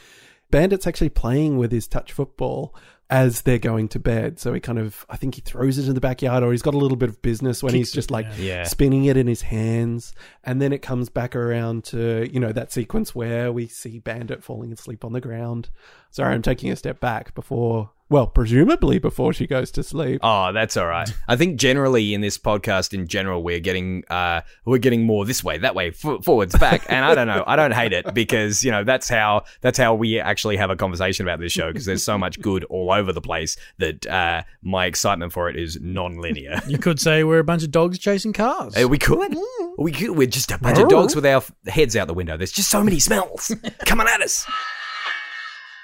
Bandit's 0.50 0.86
actually 0.86 1.08
playing 1.08 1.56
with 1.56 1.72
his 1.72 1.88
touch 1.88 2.12
football 2.12 2.74
as 3.10 3.42
they're 3.42 3.58
going 3.58 3.88
to 3.88 3.98
bed. 3.98 4.40
So 4.40 4.52
he 4.52 4.60
kind 4.60 4.78
of, 4.78 5.04
I 5.10 5.16
think 5.16 5.34
he 5.34 5.40
throws 5.40 5.78
it 5.78 5.88
in 5.88 5.94
the 5.94 6.00
backyard, 6.00 6.42
or 6.42 6.52
he's 6.52 6.62
got 6.62 6.74
a 6.74 6.78
little 6.78 6.96
bit 6.96 7.08
of 7.08 7.20
business 7.20 7.62
when 7.62 7.74
he's 7.74 7.92
just 7.92 8.10
it, 8.10 8.12
like. 8.12 8.26
Yeah. 8.38 8.64
spinning 8.64 9.04
it 9.04 9.16
in 9.16 9.26
his 9.26 9.42
hands. 9.42 10.14
And 10.42 10.60
then 10.60 10.72
it 10.72 10.82
comes 10.82 11.08
back 11.08 11.36
around 11.36 11.84
to, 11.84 12.28
you 12.32 12.40
know, 12.40 12.52
that 12.52 12.72
sequence 12.72 13.14
where 13.14 13.52
we 13.52 13.66
see 13.66 13.98
Bandit 13.98 14.42
falling 14.42 14.72
asleep 14.72 15.04
on 15.04 15.12
the 15.12 15.20
ground. 15.20 15.68
Sorry, 16.10 16.34
I'm 16.34 16.42
taking 16.42 16.70
a 16.70 16.76
step 16.76 17.00
back 17.00 17.34
before, 17.34 17.90
well, 18.10 18.26
presumably 18.26 18.98
before 18.98 19.32
she 19.32 19.46
goes 19.46 19.70
to 19.72 19.82
sleep. 19.82 20.20
Oh, 20.22 20.52
that's 20.52 20.76
all 20.76 20.86
right. 20.86 21.10
I 21.26 21.36
think 21.36 21.58
generally 21.58 22.14
in 22.14 22.20
this 22.20 22.38
podcast, 22.38 22.92
in 22.92 23.06
general, 23.08 23.42
we're 23.42 23.60
getting 23.60 24.04
uh, 24.10 24.42
we're 24.64 24.78
getting 24.78 25.04
more 25.04 25.24
this 25.24 25.42
way, 25.42 25.58
that 25.58 25.74
way, 25.74 25.88
f- 25.88 26.22
forwards, 26.22 26.56
back, 26.58 26.84
and 26.88 27.04
I 27.04 27.14
don't 27.14 27.26
know. 27.26 27.42
I 27.46 27.56
don't 27.56 27.72
hate 27.72 27.92
it 27.92 28.12
because 28.14 28.62
you 28.62 28.70
know 28.70 28.84
that's 28.84 29.08
how 29.08 29.44
that's 29.62 29.78
how 29.78 29.94
we 29.94 30.20
actually 30.20 30.56
have 30.58 30.70
a 30.70 30.76
conversation 30.76 31.26
about 31.26 31.40
this 31.40 31.52
show 31.52 31.68
because 31.68 31.86
there's 31.86 32.04
so 32.04 32.18
much 32.18 32.40
good 32.40 32.64
all 32.64 32.92
over 32.92 33.12
the 33.12 33.20
place 33.22 33.56
that 33.78 34.06
uh, 34.06 34.42
my 34.62 34.86
excitement 34.86 35.32
for 35.32 35.48
it 35.48 35.56
is 35.56 35.78
non-linear. 35.80 36.60
You 36.68 36.78
could 36.78 37.00
say 37.00 37.24
we're 37.24 37.38
a 37.38 37.44
bunch 37.44 37.62
of 37.62 37.70
dogs 37.70 37.98
chasing 37.98 38.32
cars. 38.32 38.76
Uh, 38.76 38.88
we 38.88 38.98
could, 38.98 39.34
we 39.78 39.92
could. 39.92 40.10
We're 40.10 40.26
just 40.26 40.50
a 40.52 40.58
bunch 40.58 40.78
of 40.78 40.88
dogs 40.88 41.14
with 41.16 41.24
our 41.26 41.36
f- 41.36 41.52
heads 41.66 41.96
out 41.96 42.06
the 42.06 42.14
window. 42.14 42.36
There's 42.36 42.52
just 42.52 42.70
so 42.70 42.82
many 42.84 42.98
smells 43.00 43.54
coming 43.86 44.06
at 44.08 44.20
us. 44.20 44.46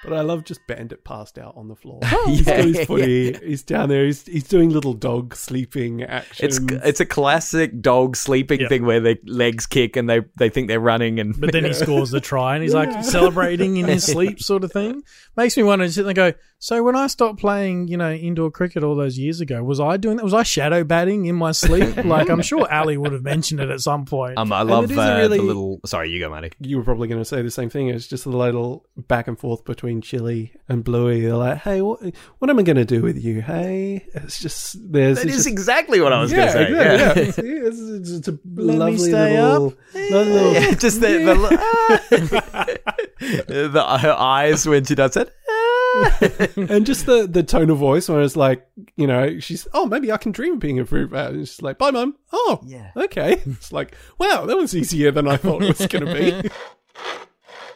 But 0.03 0.15
I 0.15 0.23
love 0.23 0.45
just 0.45 0.67
Bandit 0.67 1.05
passed 1.05 1.37
out 1.39 1.55
on 1.57 1.69
the 1.69 1.77
floor. 1.77 2.01
he's 2.27 2.43
got 2.43 2.65
his 2.65 2.87
footy. 2.87 3.35
He's 3.47 3.63
down 3.63 3.91
there. 3.91 4.07
He's 4.07 4.25
he's 4.25 4.45
doing 4.49 4.71
little 4.71 4.95
dog 4.95 5.35
sleeping 5.37 6.03
actions. 6.03 6.57
It's 6.57 6.73
it's 6.87 7.01
a 7.01 7.07
classic 7.07 7.81
dog 7.83 8.17
sleeping 8.17 8.61
Yep. 8.61 8.69
thing 8.71 8.87
where 8.87 9.01
their 9.01 9.17
legs 9.27 9.67
kick 9.67 9.97
and 9.97 10.09
they 10.09 10.21
they 10.39 10.49
think 10.49 10.69
they're 10.69 10.81
running 10.81 11.21
and 11.21 11.39
But 11.39 11.53
then 11.53 11.65
he 11.65 11.73
scores 11.75 12.11
the 12.11 12.21
try 12.21 12.55
and 12.55 12.63
he's 12.63 12.73
like 12.75 13.05
celebrating 13.05 13.77
in 13.77 13.87
his 13.87 14.05
sleep, 14.11 14.41
sort 14.41 14.65
of 14.65 14.73
thing. 14.73 15.03
Makes 15.37 15.57
me 15.59 15.63
want 15.65 15.83
to 15.83 15.91
sit 15.93 16.07
and 16.07 16.15
go, 16.15 16.33
so 16.59 16.83
when 16.83 16.97
I 16.97 17.07
stopped 17.07 17.39
playing, 17.39 17.89
you 17.89 17.97
know, 17.97 18.13
indoor 18.13 18.51
cricket 18.51 18.83
all 18.83 18.95
those 18.95 19.17
years 19.19 19.41
ago, 19.41 19.63
was 19.63 19.81
I 19.81 19.97
doing 19.97 20.17
that? 20.17 20.25
Was 20.25 20.35
I 20.35 20.43
shadow 20.43 20.83
batting 20.85 21.27
in 21.27 21.37
my 21.37 21.53
sleep? 21.53 21.97
like, 22.05 22.29
I'm 22.29 22.43
sure 22.43 22.71
Ali 22.73 22.97
would 22.99 23.13
have 23.13 23.23
mentioned 23.23 23.61
it 23.61 23.71
at 23.71 23.81
some 23.81 24.05
point. 24.05 24.37
Um, 24.39 24.53
I 24.53 24.63
love 24.63 24.85
it 24.85 24.91
is 24.93 24.99
uh, 24.99 25.17
really- 25.21 25.39
the 25.39 25.45
little. 25.45 25.81
Sorry, 25.87 26.11
you 26.11 26.21
go, 26.21 26.29
Marty. 26.31 26.53
you 26.61 26.77
were 26.79 26.85
probably 26.85 27.09
going 27.09 27.21
to 27.21 27.25
say 27.25 27.41
the 27.43 27.51
same 27.51 27.71
thing. 27.71 27.89
It's 27.89 28.07
just 28.07 28.27
a 28.27 28.31
little 28.31 28.87
back 28.97 29.29
and 29.29 29.39
forth 29.39 29.65
between 29.91 30.03
Chili 30.03 30.53
and 30.69 30.85
Bluey. 30.85 31.23
They're 31.23 31.35
like, 31.35 31.59
"Hey, 31.59 31.83
what, 31.83 32.01
what 32.39 32.49
am 32.51 32.59
I 32.59 32.63
going 32.63 32.77
to 32.77 32.85
do 32.85 33.03
with 33.03 33.23
you? 33.23 33.43
Hey, 33.43 34.07
it's 34.15 34.39
just 34.39 34.77
there's 34.93 35.19
That 35.19 35.27
it's 35.27 35.37
just, 35.39 35.49
exactly 35.49 36.01
what 36.01 36.13
I 36.13 36.21
was 36.21 36.31
yeah, 36.31 36.37
going 36.37 36.49
to 36.49 36.53
say. 36.53 36.73
yeah, 36.73 36.93
Yeah. 36.93 37.25
yeah. 37.25 37.31
See, 37.33 37.43
it's, 37.43 37.81
it's, 37.81 38.11
it's 38.11 38.29
a 38.29 38.39
Let 38.55 38.79
lovely 38.79 39.11
little, 39.13 39.75
lovely 39.95 40.11
little- 40.33 40.53
Yeah, 40.55 40.71
just 40.75 41.01
the 41.01 41.09
the, 41.19 42.39
ah. 42.53 42.67
the 43.49 43.83
uh, 43.85 43.99
her 43.99 44.13
eyes 44.13 44.67
when 44.67 44.85
she 44.85 44.95
does 44.95 45.17
it. 45.17 45.33
Ah. 45.51 46.19
and 46.57 46.87
just 46.87 47.07
the 47.07 47.27
the 47.27 47.43
tone 47.43 47.69
of 47.69 47.79
voice 47.79 48.09
where 48.09 48.21
it's 48.21 48.37
like, 48.37 48.65
you 48.97 49.09
know, 49.09 49.41
she's 49.41 49.67
oh 49.75 49.87
maybe 49.87 50.13
I 50.13 50.19
can 50.19 50.31
dream 50.31 50.55
of 50.55 50.61
being 50.61 50.79
a 50.79 50.87
fruit 50.87 51.11
bat. 51.11 51.33
And 51.33 51.47
she's 51.49 51.61
like, 51.63 51.79
bye, 51.79 51.91
mum. 51.91 52.17
Oh, 52.33 52.61
Yeah. 52.65 52.91
okay. 52.97 53.43
It's 53.45 53.73
like, 53.73 53.97
wow, 54.19 54.47
that 54.47 54.57
was 54.57 54.75
easier 54.77 55.11
than 55.11 55.27
I 55.27 55.37
thought 55.37 55.63
it 55.65 55.77
was 55.79 55.87
going 55.89 56.07
to 56.07 56.15
be. 56.43 56.49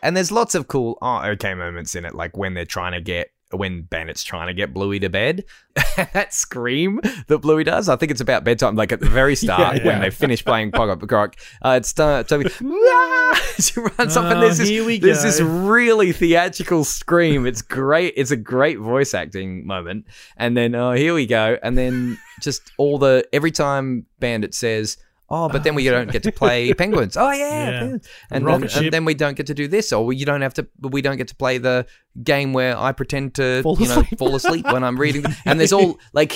And 0.05 0.17
there's 0.17 0.31
lots 0.31 0.55
of 0.55 0.69
cool 0.69 0.99
oh 1.03 1.23
okay 1.31 1.55
moments 1.55 1.95
in 1.97 2.05
it, 2.05 2.15
like 2.15 2.37
when 2.37 2.55
they're 2.55 2.65
trying 2.65 2.93
to 2.93 3.01
get 3.01 3.31
when 3.57 3.83
Bandit's 3.83 4.25
trying 4.25 4.49
to 4.49 4.55
get 4.55 4.75
Bluey 4.75 4.99
to 5.01 5.09
bed. 5.09 5.45
that 5.97 6.33
scream 6.33 7.01
that 7.29 7.39
Bluey 7.39 7.65
does, 7.65 7.89
I 7.89 7.97
think 7.97 8.11
it's 8.13 8.21
about 8.21 8.45
bedtime. 8.45 8.77
Like 8.77 8.93
at 8.93 9.01
the 9.01 9.09
very 9.09 9.37
start 9.45 9.79
Yeah, 9.79 9.87
when 9.87 10.01
they 10.01 10.11
finish 10.11 10.45
playing 10.45 10.73
Croc, 10.73 11.37
uh, 11.63 11.71
it's 11.71 11.99
uh, 11.99 12.23
Toby. 12.25 12.51
She 13.59 13.79
runs 13.79 14.17
up 14.17 14.25
and 14.25 14.43
there's 14.43 14.61
Oh, 14.61 14.65
this, 14.65 15.01
there's 15.01 15.23
this 15.23 15.41
really 15.41 16.13
theatrical 16.13 16.83
scream. 16.83 17.47
It's 17.47 17.63
great. 17.63 18.15
It's 18.17 18.33
a 18.33 18.37
great 18.37 18.79
voice 18.79 19.15
acting 19.15 19.65
moment. 19.65 20.07
And 20.37 20.57
then 20.57 20.75
oh, 20.75 20.93
here 20.93 21.15
we 21.15 21.27
go. 21.27 21.57
And 21.63 21.79
then 21.79 22.19
just 22.41 22.73
all 22.79 22.99
the 22.99 23.27
every 23.33 23.53
time 23.53 24.07
Bandit 24.19 24.55
says. 24.55 24.97
Oh, 25.37 25.49
but 25.49 25.65
then 25.65 25.75
we 25.75 25.85
don't 25.85 26.11
get 26.13 26.23
to 26.23 26.33
play 26.33 26.73
penguins. 26.83 27.17
Oh 27.17 27.31
yeah, 27.33 27.49
Yeah. 27.71 27.81
and 28.31 28.47
then, 28.47 28.69
and 28.77 28.93
then 28.93 29.05
we 29.05 29.15
don't 29.15 29.37
get 29.37 29.47
to 29.49 29.55
do 29.55 29.67
this, 29.69 29.93
or 29.93 30.13
you 30.13 30.25
don't 30.25 30.43
have 30.43 30.55
to. 30.55 30.67
We 30.81 31.03
don't 31.03 31.17
get 31.17 31.29
to 31.29 31.37
play 31.37 31.59
the 31.59 31.87
game 32.23 32.53
where 32.53 32.79
I 32.79 32.93
pretend 32.93 33.35
to, 33.35 33.63
Fall 33.63 33.77
you 33.81 33.89
know, 33.89 34.01
asleep. 34.01 34.19
fall 34.19 34.35
asleep 34.37 34.65
when 34.67 34.85
I'm 34.85 34.99
reading. 34.99 35.25
And 35.47 35.59
there's 35.59 35.73
all 35.73 35.99
like 36.13 36.33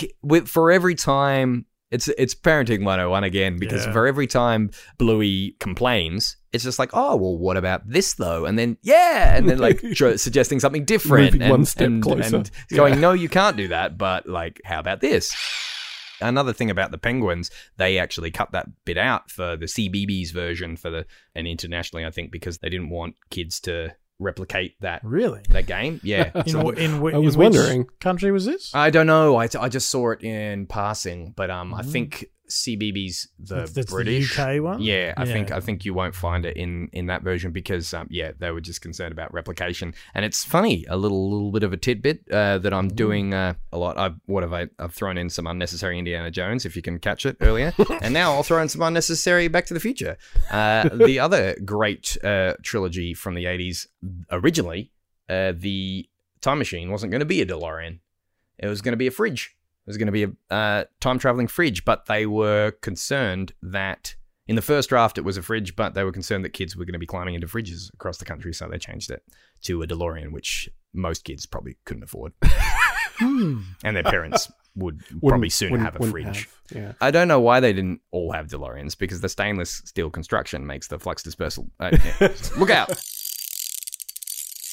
for 0.46 0.70
every 0.72 0.94
time. 0.96 1.66
It's 1.90 2.06
it's 2.18 2.34
parenting 2.34 2.84
101 2.84 3.24
again 3.24 3.56
because 3.58 3.86
Yeah. 3.86 3.92
for 3.92 4.06
every 4.06 4.26
time 4.26 4.70
Bluey 4.98 5.56
complains, 5.58 6.36
it's 6.52 6.62
just 6.64 6.78
like, 6.78 6.90
oh 6.92 7.16
well, 7.16 7.38
what 7.38 7.56
about 7.56 7.80
this 7.88 8.12
though? 8.12 8.44
And 8.44 8.58
then 8.58 8.76
yeah, 8.82 9.34
and 9.34 9.48
then 9.48 9.56
like 9.56 9.80
tr- 9.94 10.18
suggesting 10.18 10.60
something 10.60 10.84
different, 10.84 11.32
Moving 11.32 11.42
and, 11.42 11.50
one 11.50 11.64
step 11.64 11.86
and- 11.86 12.02
closer. 12.02 12.36
and 12.36 12.50
Yeah. 12.70 12.76
going, 12.76 13.00
no, 13.00 13.12
you 13.12 13.30
can't 13.30 13.56
do 13.56 13.68
that. 13.68 13.96
But 13.96 14.28
like, 14.28 14.60
how 14.66 14.80
about 14.80 15.00
this? 15.00 15.32
Another 16.20 16.52
thing 16.52 16.70
about 16.70 16.90
the 16.90 16.98
Penguins, 16.98 17.50
they 17.76 17.98
actually 17.98 18.30
cut 18.30 18.52
that 18.52 18.66
bit 18.84 18.98
out 18.98 19.30
for 19.30 19.56
the 19.56 19.66
CBeebies 19.66 20.32
version 20.32 20.76
for 20.76 20.90
the 20.90 21.06
and 21.34 21.46
internationally, 21.46 22.04
I 22.04 22.10
think, 22.10 22.30
because 22.32 22.58
they 22.58 22.68
didn't 22.68 22.90
want 22.90 23.14
kids 23.30 23.60
to 23.60 23.94
replicate 24.20 24.74
that 24.80 25.00
Really? 25.04 25.42
that 25.50 25.66
game. 25.66 26.00
Yeah, 26.02 26.30
In, 26.44 26.48
So- 26.48 26.72
wh- 26.72 26.78
in, 26.78 26.90
wh- 27.00 27.14
I 27.14 27.18
was 27.18 27.34
in 27.34 27.38
which 27.40 27.54
wondering. 27.54 27.86
country 28.00 28.32
was 28.32 28.44
this? 28.46 28.74
I 28.74 28.90
don't 28.90 29.06
know. 29.06 29.36
I, 29.36 29.48
I 29.60 29.68
just 29.68 29.88
saw 29.88 30.10
it 30.10 30.22
in 30.24 30.66
passing, 30.66 31.32
but 31.36 31.50
um, 31.50 31.72
I 31.72 31.82
Mhm. 31.82 31.92
think 31.92 32.26
CBeebies 32.48 33.28
the 33.38 33.54
That's- 33.54 33.72
that's 33.72 33.86
the 33.86 33.94
British 33.94 34.38
UK 34.38 34.62
one? 34.62 34.80
Yeah, 34.80 35.14
I 35.16 35.24
think 35.24 35.50
I 35.52 35.60
think 35.60 35.84
you 35.84 35.94
won't 35.94 36.14
find 36.14 36.44
it 36.44 36.56
in 36.56 36.88
in 36.92 37.06
that 37.06 37.22
version 37.22 37.52
because 37.52 37.92
um, 37.94 38.06
yeah, 38.10 38.32
they 38.38 38.50
were 38.50 38.60
just 38.60 38.80
concerned 38.80 39.12
about 39.12 39.32
replication. 39.32 39.94
And 40.14 40.24
it's 40.24 40.44
funny, 40.44 40.84
a 40.88 40.96
little 40.96 41.30
little 41.30 41.52
bit 41.52 41.62
of 41.62 41.72
a 41.72 41.76
tidbit 41.76 42.30
uh, 42.30 42.58
that 42.58 42.72
I'm 42.72 42.88
doing 42.88 43.34
uh, 43.34 43.54
a 43.72 43.78
lot. 43.78 43.98
I 43.98 44.14
what 44.26 44.42
have 44.42 44.52
I? 44.52 44.68
I've 44.78 44.94
thrown 44.94 45.18
in 45.18 45.30
some 45.30 45.46
unnecessary 45.46 45.98
Indiana 45.98 46.30
Jones, 46.30 46.64
if 46.64 46.76
you 46.76 46.82
can 46.82 46.98
catch 46.98 47.26
it 47.26 47.36
earlier, 47.40 47.72
and 48.02 48.12
now 48.14 48.32
I'll 48.32 48.42
throw 48.42 48.62
in 48.62 48.68
some 48.68 48.82
unnecessary 48.82 49.48
Back 49.48 49.66
to 49.66 49.74
the 49.74 49.80
Future. 49.80 50.16
Uh, 50.50 50.88
the 50.88 51.18
other 51.26 51.56
great 51.64 52.16
uh, 52.24 52.54
trilogy 52.62 53.14
from 53.14 53.34
the 53.34 53.44
'80s 53.44 53.86
originally, 54.30 54.90
uh, 55.28 55.52
the 55.56 56.08
Time 56.40 56.58
Machine 56.58 56.90
wasn't 56.90 57.10
going 57.10 57.20
to 57.20 57.26
be 57.26 57.40
a 57.42 57.46
DeLorean. 57.46 57.98
It 58.58 58.66
was 58.66 58.82
going 58.82 58.92
to 58.92 58.96
be 58.96 59.06
a 59.06 59.10
fridge. 59.12 59.56
Was 59.88 59.96
going 59.96 60.06
to 60.06 60.12
be 60.12 60.24
a 60.24 60.54
uh, 60.54 60.84
time 61.00 61.18
traveling 61.18 61.48
fridge, 61.48 61.84
but 61.84 62.06
they 62.06 62.26
were 62.26 62.72
concerned 62.82 63.52
that 63.62 64.14
in 64.46 64.54
the 64.54 64.62
first 64.62 64.90
draft 64.90 65.18
it 65.18 65.22
was 65.22 65.36
a 65.36 65.42
fridge, 65.42 65.74
but 65.76 65.94
they 65.94 66.04
were 66.04 66.12
concerned 66.12 66.44
that 66.44 66.52
kids 66.52 66.76
were 66.76 66.84
going 66.84 66.92
to 66.92 66.98
be 66.98 67.06
climbing 67.06 67.34
into 67.34 67.46
fridges 67.46 67.92
across 67.94 68.18
the 68.18 68.24
country, 68.24 68.52
so 68.54 68.68
they 68.68 68.78
changed 68.78 69.10
it 69.10 69.22
to 69.62 69.82
a 69.82 69.86
DeLorean, 69.86 70.30
which 70.30 70.68
most 70.94 71.24
kids 71.24 71.46
probably 71.46 71.76
couldn't 71.84 72.02
afford, 72.04 72.32
Hmm. 73.18 73.60
and 73.82 73.96
their 73.96 74.02
parents 74.04 74.50
would 74.76 75.00
Wouldn't- 75.10 75.22
probably 75.26 75.48
soon 75.48 75.80
have 75.80 75.96
a 76.00 76.06
fridge. 76.06 76.48
have, 76.70 76.76
Yeah. 76.82 76.92
I 77.00 77.10
don't 77.10 77.26
know 77.28 77.40
why 77.40 77.58
they 77.60 77.72
didn't 77.72 78.00
all 78.12 78.32
have 78.32 78.46
DeLoreans 78.48 78.96
because 78.96 79.20
the 79.20 79.28
stainless 79.28 79.82
steel 79.86 80.08
construction 80.10 80.66
makes 80.66 80.86
the 80.88 80.98
flux 80.98 81.22
dispersal. 81.22 81.68
Uh, 81.80 81.90
yeah. 82.20 82.28
Look 82.58 82.70
out! 82.70 82.90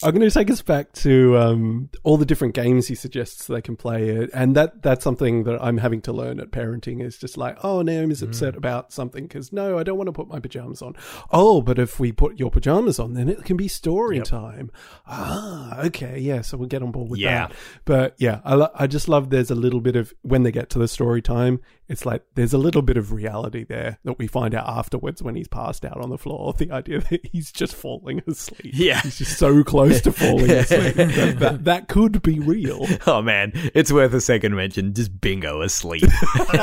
I'm 0.05 0.11
going 0.11 0.21
to 0.21 0.31
take 0.31 0.51
us 0.51 0.61
back 0.61 0.91
to 0.93 1.35
um, 1.35 1.89
all 2.03 2.17
the 2.17 2.25
different 2.27 2.53
games 2.53 2.87
he 2.87 2.93
suggests 2.93 3.47
they 3.47 3.59
can 3.61 3.75
play, 3.75 4.27
and 4.33 4.55
that 4.55 4.83
that's 4.83 5.03
something 5.03 5.45
that 5.45 5.57
I'm 5.59 5.77
having 5.79 5.99
to 6.03 6.13
learn 6.13 6.39
at 6.39 6.51
parenting. 6.51 7.01
Is 7.01 7.17
just 7.17 7.37
like, 7.37 7.57
oh, 7.63 7.81
Naomi's 7.81 8.21
upset 8.21 8.55
about 8.55 8.93
something 8.93 9.23
because 9.25 9.51
no, 9.51 9.79
I 9.79 9.83
don't 9.83 9.97
want 9.97 10.07
to 10.07 10.11
put 10.13 10.27
my 10.27 10.39
pajamas 10.39 10.83
on. 10.83 10.95
Oh, 11.31 11.61
but 11.63 11.79
if 11.79 11.99
we 11.99 12.11
put 12.11 12.37
your 12.39 12.51
pajamas 12.51 12.99
on, 12.99 13.15
then 13.15 13.27
it 13.29 13.43
can 13.45 13.57
be 13.57 13.67
story 13.67 14.21
time. 14.21 14.69
Ah, 15.07 15.79
okay, 15.85 16.19
yeah, 16.19 16.41
so 16.41 16.55
we'll 16.57 16.67
get 16.69 16.83
on 16.83 16.91
board 16.91 17.09
with 17.09 17.19
Yeah. 17.19 17.47
that. 17.47 17.55
But 17.85 18.15
yeah, 18.19 18.41
I 18.45 18.55
lo- 18.55 18.71
I 18.75 18.87
just 18.87 19.09
love 19.09 19.29
there's 19.31 19.49
a 19.51 19.55
little 19.55 19.81
bit 19.81 19.95
of 19.95 20.13
when 20.21 20.43
they 20.43 20.51
get 20.51 20.69
to 20.71 20.79
the 20.79 20.87
story 20.87 21.21
time, 21.21 21.61
it's 21.87 22.05
like 22.05 22.23
there's 22.35 22.53
a 22.53 22.57
little 22.57 22.81
bit 22.81 22.97
of 22.97 23.11
reality 23.11 23.63
there 23.63 23.99
that 24.03 24.17
we 24.17 24.27
find 24.27 24.55
out 24.55 24.67
afterwards 24.67 25.21
when 25.21 25.35
he's 25.35 25.47
passed 25.47 25.85
out 25.85 25.97
on 26.01 26.09
the 26.09 26.17
floor. 26.17 26.53
The 26.57 26.71
idea 26.71 26.99
that 27.01 27.25
he's 27.31 27.51
just 27.51 27.75
falling 27.75 28.21
asleep. 28.27 28.71
Yeah. 28.73 29.01
He's 29.01 29.17
just 29.19 29.37
so 29.37 29.63
close 29.63 30.01
to 30.01 30.11
falling 30.11 30.49
asleep. 30.51 30.95
that, 30.95 31.35
that, 31.39 31.63
that 31.65 31.87
could 31.87 32.21
be 32.21 32.39
real. 32.39 32.85
Oh 33.07 33.21
man, 33.21 33.51
it's 33.75 33.91
worth 33.91 34.13
a 34.13 34.21
second 34.21 34.55
mention. 34.55 34.93
Just 34.93 35.21
bingo 35.21 35.61
asleep. 35.61 36.01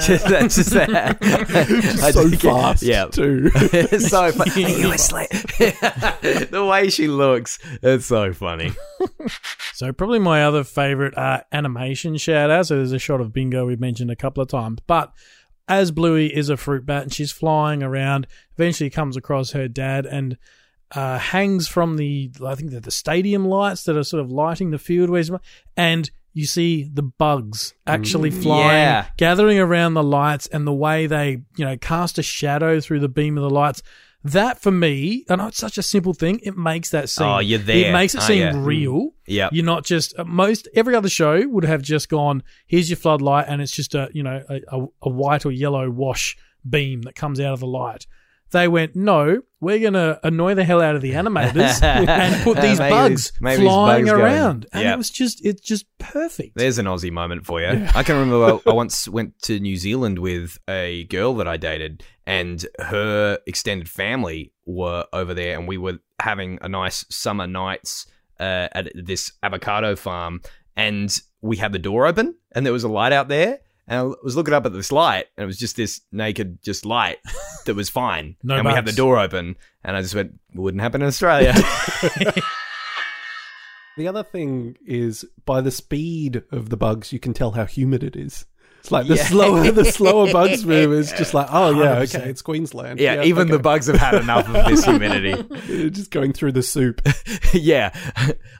just, 0.00 0.26
that's 0.26 0.56
just 0.56 0.70
that. 0.70 1.18
I 1.20 2.10
so 2.10 2.28
just 2.28 2.42
get- 2.42 2.52
fast, 2.52 2.82
Yeah. 2.82 3.04
too. 3.06 3.50
it's 3.54 4.08
so 4.08 4.32
funny. 4.32 4.64
Are 4.64 4.68
you 4.68 4.92
asleep? 4.92 5.28
the 6.50 6.66
way 6.68 6.88
she 6.90 7.06
looks, 7.08 7.58
it's 7.82 8.06
so 8.06 8.32
funny. 8.32 8.72
So 9.74 9.92
probably 9.92 10.18
my 10.18 10.44
other 10.44 10.64
favorite 10.64 11.16
uh, 11.16 11.42
animation 11.52 12.16
shout 12.16 12.50
out. 12.50 12.66
So 12.66 12.76
there's 12.76 12.92
a 12.92 12.98
shot 12.98 13.20
of 13.20 13.32
Bingo 13.32 13.66
we've 13.66 13.80
mentioned 13.80 14.10
a 14.10 14.16
couple 14.16 14.42
of 14.42 14.48
times, 14.48 14.69
but 14.86 15.12
as 15.68 15.92
Bluey 15.92 16.34
is 16.34 16.48
a 16.48 16.56
fruit 16.56 16.84
bat 16.84 17.04
and 17.04 17.12
she's 17.14 17.32
flying 17.32 17.82
around, 17.82 18.26
eventually 18.58 18.90
comes 18.90 19.16
across 19.16 19.52
her 19.52 19.68
dad 19.68 20.04
and 20.04 20.36
uh, 20.92 21.18
hangs 21.18 21.68
from 21.68 21.96
the 21.96 22.30
I 22.44 22.56
think 22.56 22.70
they're 22.70 22.80
the 22.80 22.90
stadium 22.90 23.44
lights 23.44 23.84
that 23.84 23.96
are 23.96 24.02
sort 24.02 24.20
of 24.20 24.30
lighting 24.30 24.70
the 24.70 24.78
field 24.78 25.08
where 25.08 25.22
and 25.76 26.10
you 26.32 26.46
see 26.46 26.84
the 26.92 27.02
bugs 27.02 27.74
actually 27.86 28.30
flying, 28.30 28.70
yeah. 28.70 29.06
gathering 29.16 29.58
around 29.58 29.94
the 29.94 30.02
lights, 30.02 30.46
and 30.48 30.66
the 30.66 30.72
way 30.72 31.06
they 31.06 31.42
you 31.56 31.64
know 31.64 31.76
cast 31.76 32.18
a 32.18 32.22
shadow 32.22 32.80
through 32.80 33.00
the 33.00 33.08
beam 33.08 33.36
of 33.36 33.42
the 33.42 33.50
lights. 33.50 33.82
That 34.22 34.60
for 34.60 34.70
me, 34.70 35.24
I 35.30 35.36
know 35.36 35.46
it's 35.46 35.56
such 35.56 35.78
a 35.78 35.82
simple 35.82 36.12
thing. 36.12 36.40
It 36.42 36.56
makes 36.56 36.90
that 36.90 37.08
scene. 37.08 37.26
Oh, 37.26 37.38
you're 37.38 37.58
there, 37.58 37.88
It 37.88 37.92
makes 37.92 38.14
it 38.14 38.18
aren't 38.18 38.26
seem 38.28 38.40
ya? 38.42 38.52
real. 38.62 39.14
Yeah. 39.26 39.48
You're 39.50 39.64
not 39.64 39.84
just 39.84 40.18
uh, 40.18 40.24
most 40.24 40.68
every 40.74 40.94
other 40.94 41.08
show 41.08 41.46
would 41.48 41.64
have 41.64 41.80
just 41.82 42.08
gone. 42.10 42.42
Here's 42.66 42.90
your 42.90 42.98
floodlight, 42.98 43.46
and 43.48 43.62
it's 43.62 43.72
just 43.72 43.94
a 43.94 44.10
you 44.12 44.22
know 44.22 44.42
a, 44.48 44.60
a, 44.68 44.86
a 45.02 45.08
white 45.08 45.46
or 45.46 45.50
yellow 45.52 45.88
wash 45.90 46.36
beam 46.68 47.02
that 47.02 47.14
comes 47.14 47.40
out 47.40 47.54
of 47.54 47.60
the 47.60 47.66
light. 47.66 48.06
They 48.52 48.66
went, 48.68 48.96
no, 48.96 49.42
we're 49.60 49.78
gonna 49.78 50.18
annoy 50.24 50.54
the 50.54 50.64
hell 50.64 50.80
out 50.80 50.96
of 50.96 51.02
the 51.02 51.12
animators 51.12 51.82
and 52.08 52.42
put 52.42 52.60
these 52.60 52.78
Maybe 52.78 52.90
bugs 52.90 53.32
these- 53.40 53.58
flying 53.58 54.06
bugs 54.06 54.10
around, 54.10 54.66
and 54.72 54.82
Yeah. 54.84 54.94
it 54.94 54.96
was 54.98 55.10
just 55.10 55.44
it's 55.44 55.60
just 55.60 55.86
perfect. 55.98 56.56
There's 56.56 56.78
an 56.78 56.86
Aussie 56.86 57.12
moment 57.12 57.46
for 57.46 57.60
you. 57.60 57.86
I 57.94 58.02
can 58.02 58.16
remember 58.16 58.58
I 58.66 58.72
once 58.72 59.08
went 59.08 59.38
to 59.42 59.60
New 59.60 59.76
Zealand 59.76 60.18
with 60.18 60.58
a 60.68 61.04
girl 61.04 61.34
that 61.36 61.46
I 61.46 61.56
dated, 61.56 62.02
and 62.26 62.64
her 62.80 63.38
extended 63.46 63.88
family 63.88 64.52
were 64.66 65.04
over 65.12 65.34
there, 65.34 65.58
and 65.58 65.68
we 65.68 65.78
were 65.78 65.98
having 66.20 66.58
a 66.62 66.68
nice 66.68 67.04
summer 67.10 67.46
nights 67.46 68.06
uh, 68.40 68.68
at 68.72 68.90
this 68.94 69.32
avocado 69.42 69.94
farm, 69.94 70.40
and 70.76 71.16
we 71.42 71.56
had 71.58 71.72
the 71.72 71.78
door 71.78 72.06
open, 72.06 72.34
and 72.52 72.64
there 72.66 72.72
was 72.72 72.84
a 72.84 72.88
light 72.88 73.12
out 73.12 73.28
there. 73.28 73.60
And 73.90 73.98
I 73.98 74.02
was 74.22 74.36
looking 74.36 74.54
up 74.54 74.64
at 74.66 74.72
this 74.72 74.92
light, 74.92 75.26
and 75.36 75.42
it 75.42 75.46
was 75.46 75.58
just 75.58 75.74
this 75.76 76.00
naked, 76.12 76.62
just 76.62 76.86
light 76.86 77.18
that 77.66 77.74
was 77.74 77.90
fine. 77.90 78.36
No 78.42 78.54
and 78.56 78.64
we 78.66 78.72
had 78.72 78.86
the 78.86 78.92
door 78.92 79.18
open, 79.18 79.56
and 79.84 79.96
I 79.96 80.00
just 80.00 80.14
went, 80.14 80.38
"Wouldn't 80.54 80.80
happen 80.80 81.02
in 81.02 81.08
Australia." 81.08 81.54
The 83.96 84.08
other 84.08 84.22
thing 84.22 84.78
is 84.86 85.26
by 85.44 85.60
the 85.60 85.70
speed 85.70 86.42
of 86.52 86.70
the 86.70 86.76
bugs, 86.76 87.12
you 87.12 87.18
can 87.18 87.34
tell 87.34 87.50
how 87.50 87.66
humid 87.66 88.02
it 88.02 88.16
is. 88.16 88.46
It's 88.78 88.90
like 88.90 89.06
the 89.08 89.16
Yeah. 89.16 89.24
slower 89.24 89.70
the 89.72 89.84
slower 89.84 90.32
bugs 90.32 90.64
move 90.64 90.92
is 90.94 91.12
just 91.12 91.34
like, 91.34 91.48
oh 91.50 91.78
yeah, 91.78 91.96
100%. 91.96 92.14
okay, 92.20 92.30
it's 92.30 92.40
Queensland. 92.40 92.98
yeah, 92.98 93.24
even 93.24 93.48
the 93.48 93.58
bugs 93.58 93.88
have 93.88 93.96
had 93.96 94.14
enough 94.14 94.48
of 94.48 94.64
this 94.66 94.84
humidity. 94.86 95.42
They're 95.66 95.90
just 95.90 96.10
going 96.10 96.32
through 96.32 96.52
the 96.52 96.62
soup. 96.62 97.02
yeah. 97.52 97.90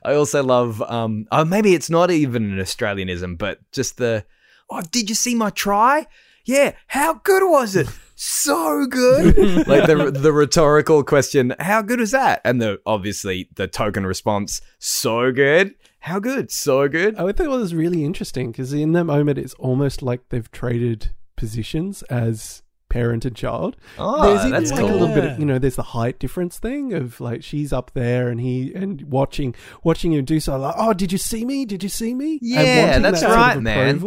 I 0.03 0.15
also 0.15 0.43
love 0.43 0.83
um 0.83 1.27
oh 1.33 1.45
maybe 1.47 1.73
it's 1.75 1.89
not 1.89 2.11
even 2.11 2.53
an 2.53 2.59
Australianism, 2.59 3.39
but 3.39 3.61
just 3.73 3.97
the 3.97 4.27
oh 4.71 4.83
did 4.91 5.09
you 5.09 5.15
see 5.15 5.35
my 5.35 5.51
try? 5.51 6.07
Yeah, 6.45 6.73
how 6.89 7.15
good 7.15 7.43
was 7.49 7.77
it? 7.77 7.89
So 8.15 8.87
good. 8.87 9.37
like 9.67 9.87
the 9.87 10.11
the 10.11 10.33
rhetorical 10.33 11.03
question, 11.05 11.55
how 11.59 11.83
good 11.83 12.01
is 12.01 12.11
that? 12.11 12.41
And 12.45 12.61
the 12.61 12.81
obviously 12.85 13.49
the 13.55 13.67
token 13.67 14.07
response, 14.07 14.61
so 14.79 15.33
good. 15.33 15.75
How 16.01 16.19
good? 16.19 16.51
So 16.51 16.89
good. 16.89 17.17
I 17.17 17.25
think 17.25 17.41
it 17.41 17.49
was 17.49 17.75
really 17.75 18.05
interesting 18.05 18.53
because 18.53 18.73
in 18.73 18.93
that 18.93 19.05
moment, 19.05 19.39
it's 19.39 19.55
almost 19.55 20.03
like 20.03 20.29
they've 20.31 20.51
traded 20.51 21.11
positions 21.37 22.03
as 22.05 22.63
parent 22.91 23.25
and 23.25 23.35
child. 23.35 23.77
Oh, 23.99 24.23
there's 24.23 24.41
even 24.41 24.51
that's 24.51 24.71
like 24.71 24.81
cool. 24.81 24.91
a 24.91 24.93
little 24.93 25.15
bit, 25.15 25.25
of, 25.25 25.39
you 25.39 25.47
know, 25.47 25.59
there's 25.59 25.77
the 25.77 25.83
height 25.83 26.19
difference 26.19 26.59
thing 26.59 26.93
of 26.93 27.21
like 27.21 27.43
she's 27.43 27.73
up 27.73 27.93
there 27.95 28.29
and 28.29 28.41
he 28.41 28.75
and 28.75 29.03
watching 29.03 29.55
watching 29.83 30.13
him 30.13 30.25
do 30.27 30.41
so 30.41 30.59
like, 30.59 30.75
oh, 30.77 30.93
did 30.93 31.13
you 31.13 31.19
see 31.19 31.45
me? 31.45 31.65
Did 31.65 31.83
you 31.83 31.89
see 31.89 32.15
me? 32.15 32.39
Yeah, 32.43 32.99
that's 32.99 33.21
that 33.21 33.29
sort 33.29 33.33
of 33.33 33.37
right, 33.39 33.61
man. 33.61 34.01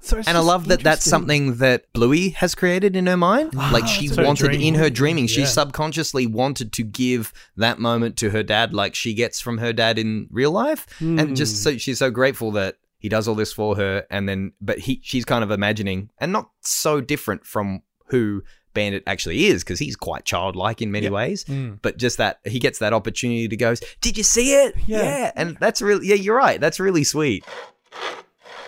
So 0.00 0.16
and 0.16 0.38
I 0.38 0.40
love 0.40 0.68
that 0.68 0.80
that's 0.80 1.04
something 1.04 1.56
that 1.56 1.92
Bluey 1.92 2.30
has 2.30 2.54
created 2.54 2.96
in 2.96 3.06
her 3.06 3.16
mind. 3.16 3.52
Ah, 3.56 3.70
like 3.72 3.86
she 3.86 4.08
wanted 4.10 4.54
in 4.54 4.76
her 4.76 4.88
dreaming, 4.88 5.26
she 5.26 5.40
Yeah. 5.40 5.46
subconsciously 5.46 6.26
wanted 6.26 6.72
to 6.72 6.82
give 6.82 7.32
that 7.56 7.78
moment 7.78 8.16
to 8.18 8.30
her 8.30 8.42
dad, 8.42 8.72
like 8.72 8.94
she 8.94 9.12
gets 9.12 9.40
from 9.40 9.58
her 9.58 9.72
dad 9.72 9.98
in 9.98 10.28
real 10.30 10.52
life, 10.52 10.86
and 11.00 11.20
hmm. 11.20 11.34
just 11.34 11.62
so 11.62 11.76
she's 11.76 11.98
so 11.98 12.10
grateful 12.10 12.52
that 12.52 12.76
he 12.98 13.08
does 13.08 13.26
all 13.26 13.34
this 13.34 13.52
for 13.52 13.76
her. 13.76 14.06
And 14.10 14.28
then, 14.28 14.52
but 14.60 14.78
he, 14.78 15.00
she's 15.02 15.24
kind 15.24 15.42
of 15.42 15.50
imagining, 15.50 16.10
and 16.18 16.32
not 16.32 16.50
so 16.60 17.00
different 17.00 17.44
from 17.46 17.82
who 18.10 18.42
Bandit 18.74 19.02
actually 19.06 19.46
is, 19.46 19.64
because 19.64 19.78
he's 19.78 19.96
quite 19.96 20.24
childlike 20.24 20.80
in 20.80 20.92
many 20.92 21.08
ways. 21.10 21.44
Mm. 21.44 21.78
But 21.82 21.96
just 21.96 22.18
that 22.18 22.40
he 22.44 22.58
gets 22.58 22.78
that 22.78 22.92
opportunity 22.92 23.48
to 23.48 23.56
go, 23.56 23.74
"Did 24.00 24.16
you 24.16 24.22
see 24.22 24.54
it? 24.54 24.74
Yeah. 24.86 25.32
and 25.36 25.56
that's 25.58 25.82
really, 25.82 26.06
yeah, 26.06 26.14
you're 26.14 26.36
right. 26.36 26.60
That's 26.60 26.78
really 26.78 27.04
sweet. 27.04 27.44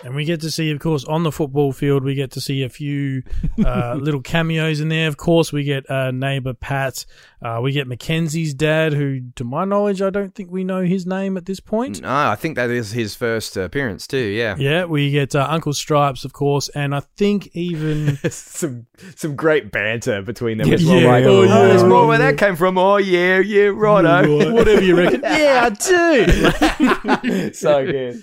And 0.03 0.15
we 0.15 0.25
get 0.25 0.41
to 0.41 0.51
see, 0.51 0.69
of 0.71 0.79
course, 0.79 1.05
on 1.05 1.23
the 1.23 1.31
football 1.31 1.71
field, 1.71 2.03
we 2.03 2.13
get 2.13 2.31
to 2.31 2.41
see 2.41 2.63
a 2.63 2.69
few 2.69 3.23
uh, 3.65 3.95
little 3.99 4.21
cameos 4.21 4.81
in 4.81 4.89
there. 4.89 5.07
Of 5.07 5.15
course, 5.15 5.53
we 5.53 5.63
get 5.63 5.89
uh, 5.89 6.11
neighbor 6.11 6.53
Pat. 6.53 7.05
Uh, 7.41 7.59
we 7.61 7.71
get 7.71 7.87
Mackenzie's 7.87 8.53
dad, 8.53 8.93
who, 8.93 9.21
to 9.35 9.43
my 9.43 9.63
knowledge, 9.65 10.01
I 10.01 10.09
don't 10.09 10.33
think 10.35 10.51
we 10.51 10.63
know 10.63 10.83
his 10.83 11.05
name 11.05 11.35
at 11.37 11.45
this 11.45 11.59
point. 11.59 12.01
No, 12.01 12.09
I 12.09 12.35
think 12.35 12.55
that 12.55 12.69
is 12.69 12.91
his 12.91 13.15
first 13.15 13.55
appearance 13.57 14.05
too. 14.07 14.17
Yeah. 14.17 14.55
Yeah, 14.57 14.85
we 14.85 15.09
get 15.11 15.35
uh, 15.35 15.47
Uncle 15.49 15.73
Stripes, 15.73 16.23
of 16.25 16.33
course, 16.33 16.69
and 16.69 16.93
I 16.95 17.01
think 17.17 17.47
even 17.53 18.17
some 18.29 18.87
some 19.15 19.35
great 19.35 19.71
banter 19.71 20.21
between 20.21 20.57
them 20.57 20.67
Yeah, 20.67 20.73
as 20.75 20.85
well. 20.85 20.99
yeah, 21.01 21.07
like, 21.11 21.23
oh, 21.25 21.41
oh, 21.41 21.43
yeah, 21.43 21.67
there's 21.67 21.83
more 21.83 22.07
where 22.07 22.17
that 22.19 22.37
came 22.37 22.55
from. 22.55 22.77
Oh, 22.77 22.97
yeah, 22.97 23.39
yeah, 23.39 23.71
righto. 23.73 24.51
whatever 24.53 24.81
you 24.81 24.97
reckon. 24.97 25.21
yeah, 25.23 25.69
I 25.69 27.23
do. 27.29 27.53
so 27.53 27.85
good. 27.85 28.21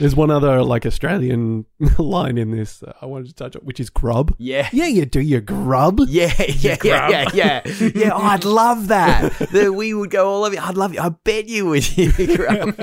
There's 0.00 0.16
one 0.16 0.30
other 0.30 0.62
like 0.62 0.86
Australian 0.86 1.66
line 1.98 2.38
in 2.38 2.52
this 2.52 2.82
uh, 2.82 2.94
I 3.02 3.06
wanted 3.06 3.28
to 3.28 3.34
touch 3.34 3.54
on, 3.54 3.62
which 3.62 3.78
is 3.78 3.90
grub. 3.90 4.34
Yeah. 4.38 4.66
Yeah, 4.72 4.86
you 4.86 5.04
do 5.04 5.20
your 5.20 5.42
grub. 5.42 6.00
Yeah, 6.08 6.32
yeah, 6.38 6.78
yeah, 6.82 7.08
yeah, 7.10 7.28
yeah. 7.34 7.60
Yeah, 7.94 8.10
oh, 8.14 8.22
I'd 8.22 8.46
love 8.46 8.88
that. 8.88 9.38
that 9.52 9.74
we 9.74 9.92
would 9.92 10.10
go 10.10 10.26
all 10.30 10.44
over. 10.44 10.56
I'd 10.58 10.76
love 10.76 10.94
you. 10.94 11.00
I 11.00 11.10
bet 11.10 11.48
you 11.48 11.66
would. 11.66 11.98
Your 11.98 12.36
grub. 12.36 12.76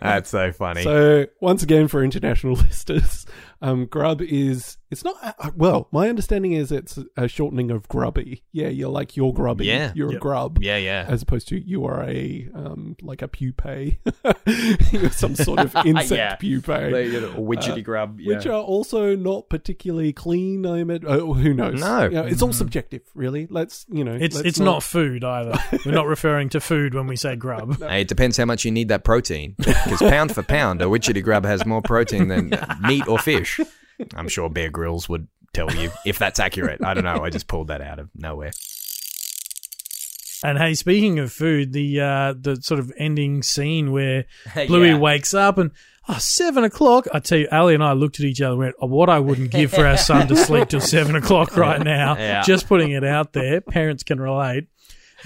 That's 0.00 0.30
so 0.30 0.52
funny. 0.52 0.84
So 0.84 1.26
once 1.40 1.64
again, 1.64 1.88
for 1.88 2.04
international 2.04 2.54
listeners, 2.54 3.26
um, 3.60 3.86
grub 3.86 4.22
is 4.22 4.76
it's 4.94 5.04
not 5.04 5.16
uh, 5.22 5.50
well. 5.54 5.88
My 5.92 6.08
understanding 6.08 6.52
is 6.52 6.72
it's 6.72 6.98
a 7.16 7.28
shortening 7.28 7.70
of 7.70 7.86
grubby. 7.88 8.42
Yeah, 8.52 8.68
you're 8.68 8.88
like 8.88 9.16
you're 9.16 9.32
grubby. 9.32 9.66
Yeah. 9.66 9.92
you're 9.94 10.12
Yep. 10.12 10.16
a 10.16 10.20
grub. 10.20 10.58
yeah, 10.62 10.76
yeah. 10.76 11.04
As 11.08 11.22
opposed 11.22 11.48
to 11.48 11.58
you 11.58 11.84
are 11.84 12.02
a 12.04 12.48
um 12.54 12.96
like 13.02 13.20
a 13.22 13.28
pupae, 13.28 13.98
you're 14.92 15.10
some 15.10 15.34
sort 15.34 15.60
of 15.60 15.74
insect 15.86 16.10
Yeah. 16.12 16.36
pupae. 16.36 16.90
They 16.92 17.10
get 17.10 17.22
a 17.24 17.28
witchetty 17.28 17.82
grub. 17.84 18.20
Yeah. 18.20 18.36
Which 18.36 18.46
are 18.46 18.62
also 18.62 19.14
not 19.16 19.48
particularly 19.48 20.12
clean. 20.12 20.64
I 20.66 20.78
imagine. 20.78 21.06
Oh, 21.08 21.34
who 21.34 21.52
knows? 21.54 21.80
No. 21.80 22.04
You 22.04 22.10
know, 22.10 22.24
it's 22.24 22.42
all 22.42 22.52
subjective, 22.52 23.02
really. 23.14 23.46
Let's 23.50 23.86
you 23.90 24.04
know. 24.04 24.16
It's 24.18 24.38
it's 24.38 24.58
not 24.60 24.82
food 24.82 25.24
either. 25.24 25.58
We're 25.84 25.92
not 25.92 26.06
referring 26.06 26.48
to 26.50 26.60
food 26.60 26.94
when 26.94 27.06
we 27.06 27.16
say 27.16 27.36
grub. 27.36 27.78
Hey, 27.80 28.02
it 28.02 28.08
depends 28.08 28.36
how 28.36 28.44
much 28.44 28.64
you 28.64 28.70
need 28.70 28.88
that 28.88 29.04
protein. 29.04 29.54
Because 29.58 30.00
pound 30.00 30.34
for 30.34 30.42
pound, 30.42 30.80
a 30.82 30.86
witchetty 30.86 31.22
grub 31.22 31.44
has 31.44 31.66
more 31.66 31.82
protein 31.82 32.28
than 32.28 32.52
meat 32.86 33.06
or 33.08 33.18
fish. 33.18 33.58
I'm 34.14 34.28
sure 34.28 34.48
Bear 34.48 34.70
Grylls 34.70 35.08
would 35.08 35.28
tell 35.52 35.72
you 35.74 35.90
if 36.04 36.18
that's 36.18 36.40
accurate. 36.40 36.82
I 36.84 36.94
don't 36.94 37.04
know. 37.04 37.22
I 37.24 37.30
just 37.30 37.46
pulled 37.46 37.68
that 37.68 37.80
out 37.80 37.98
of 37.98 38.08
nowhere. 38.14 38.52
And 40.42 40.58
hey, 40.58 40.74
speaking 40.74 41.18
of 41.20 41.32
food, 41.32 41.72
the 41.72 42.00
uh, 42.00 42.34
the 42.38 42.56
sort 42.56 42.78
of 42.80 42.92
ending 42.98 43.42
scene 43.42 43.92
where 43.92 44.26
Bluey 44.66 44.88
Yeah. 44.90 44.98
wakes 44.98 45.32
up 45.32 45.56
and 45.56 45.70
oh, 46.08 46.18
seven 46.18 46.64
o'clock. 46.64 47.06
I 47.14 47.20
tell 47.20 47.38
you, 47.38 47.48
Ali 47.50 47.72
and 47.74 47.82
I 47.82 47.92
looked 47.94 48.20
at 48.20 48.26
each 48.26 48.42
other 48.42 48.50
and 48.52 48.58
went, 48.58 48.74
oh, 48.80 48.86
"What 48.86 49.08
I 49.08 49.20
wouldn't 49.20 49.50
give 49.52 49.72
for 49.72 49.86
our 49.86 49.96
son 49.96 50.28
to 50.28 50.36
sleep 50.36 50.68
till 50.68 50.80
seven 50.82 51.16
o'clock 51.16 51.56
right 51.56 51.80
now." 51.82 52.16
Yeah. 52.18 52.42
Just 52.42 52.66
putting 52.68 52.90
it 52.90 53.04
out 53.04 53.32
there, 53.32 53.62
parents 53.62 54.02
can 54.02 54.20
relate. 54.20 54.66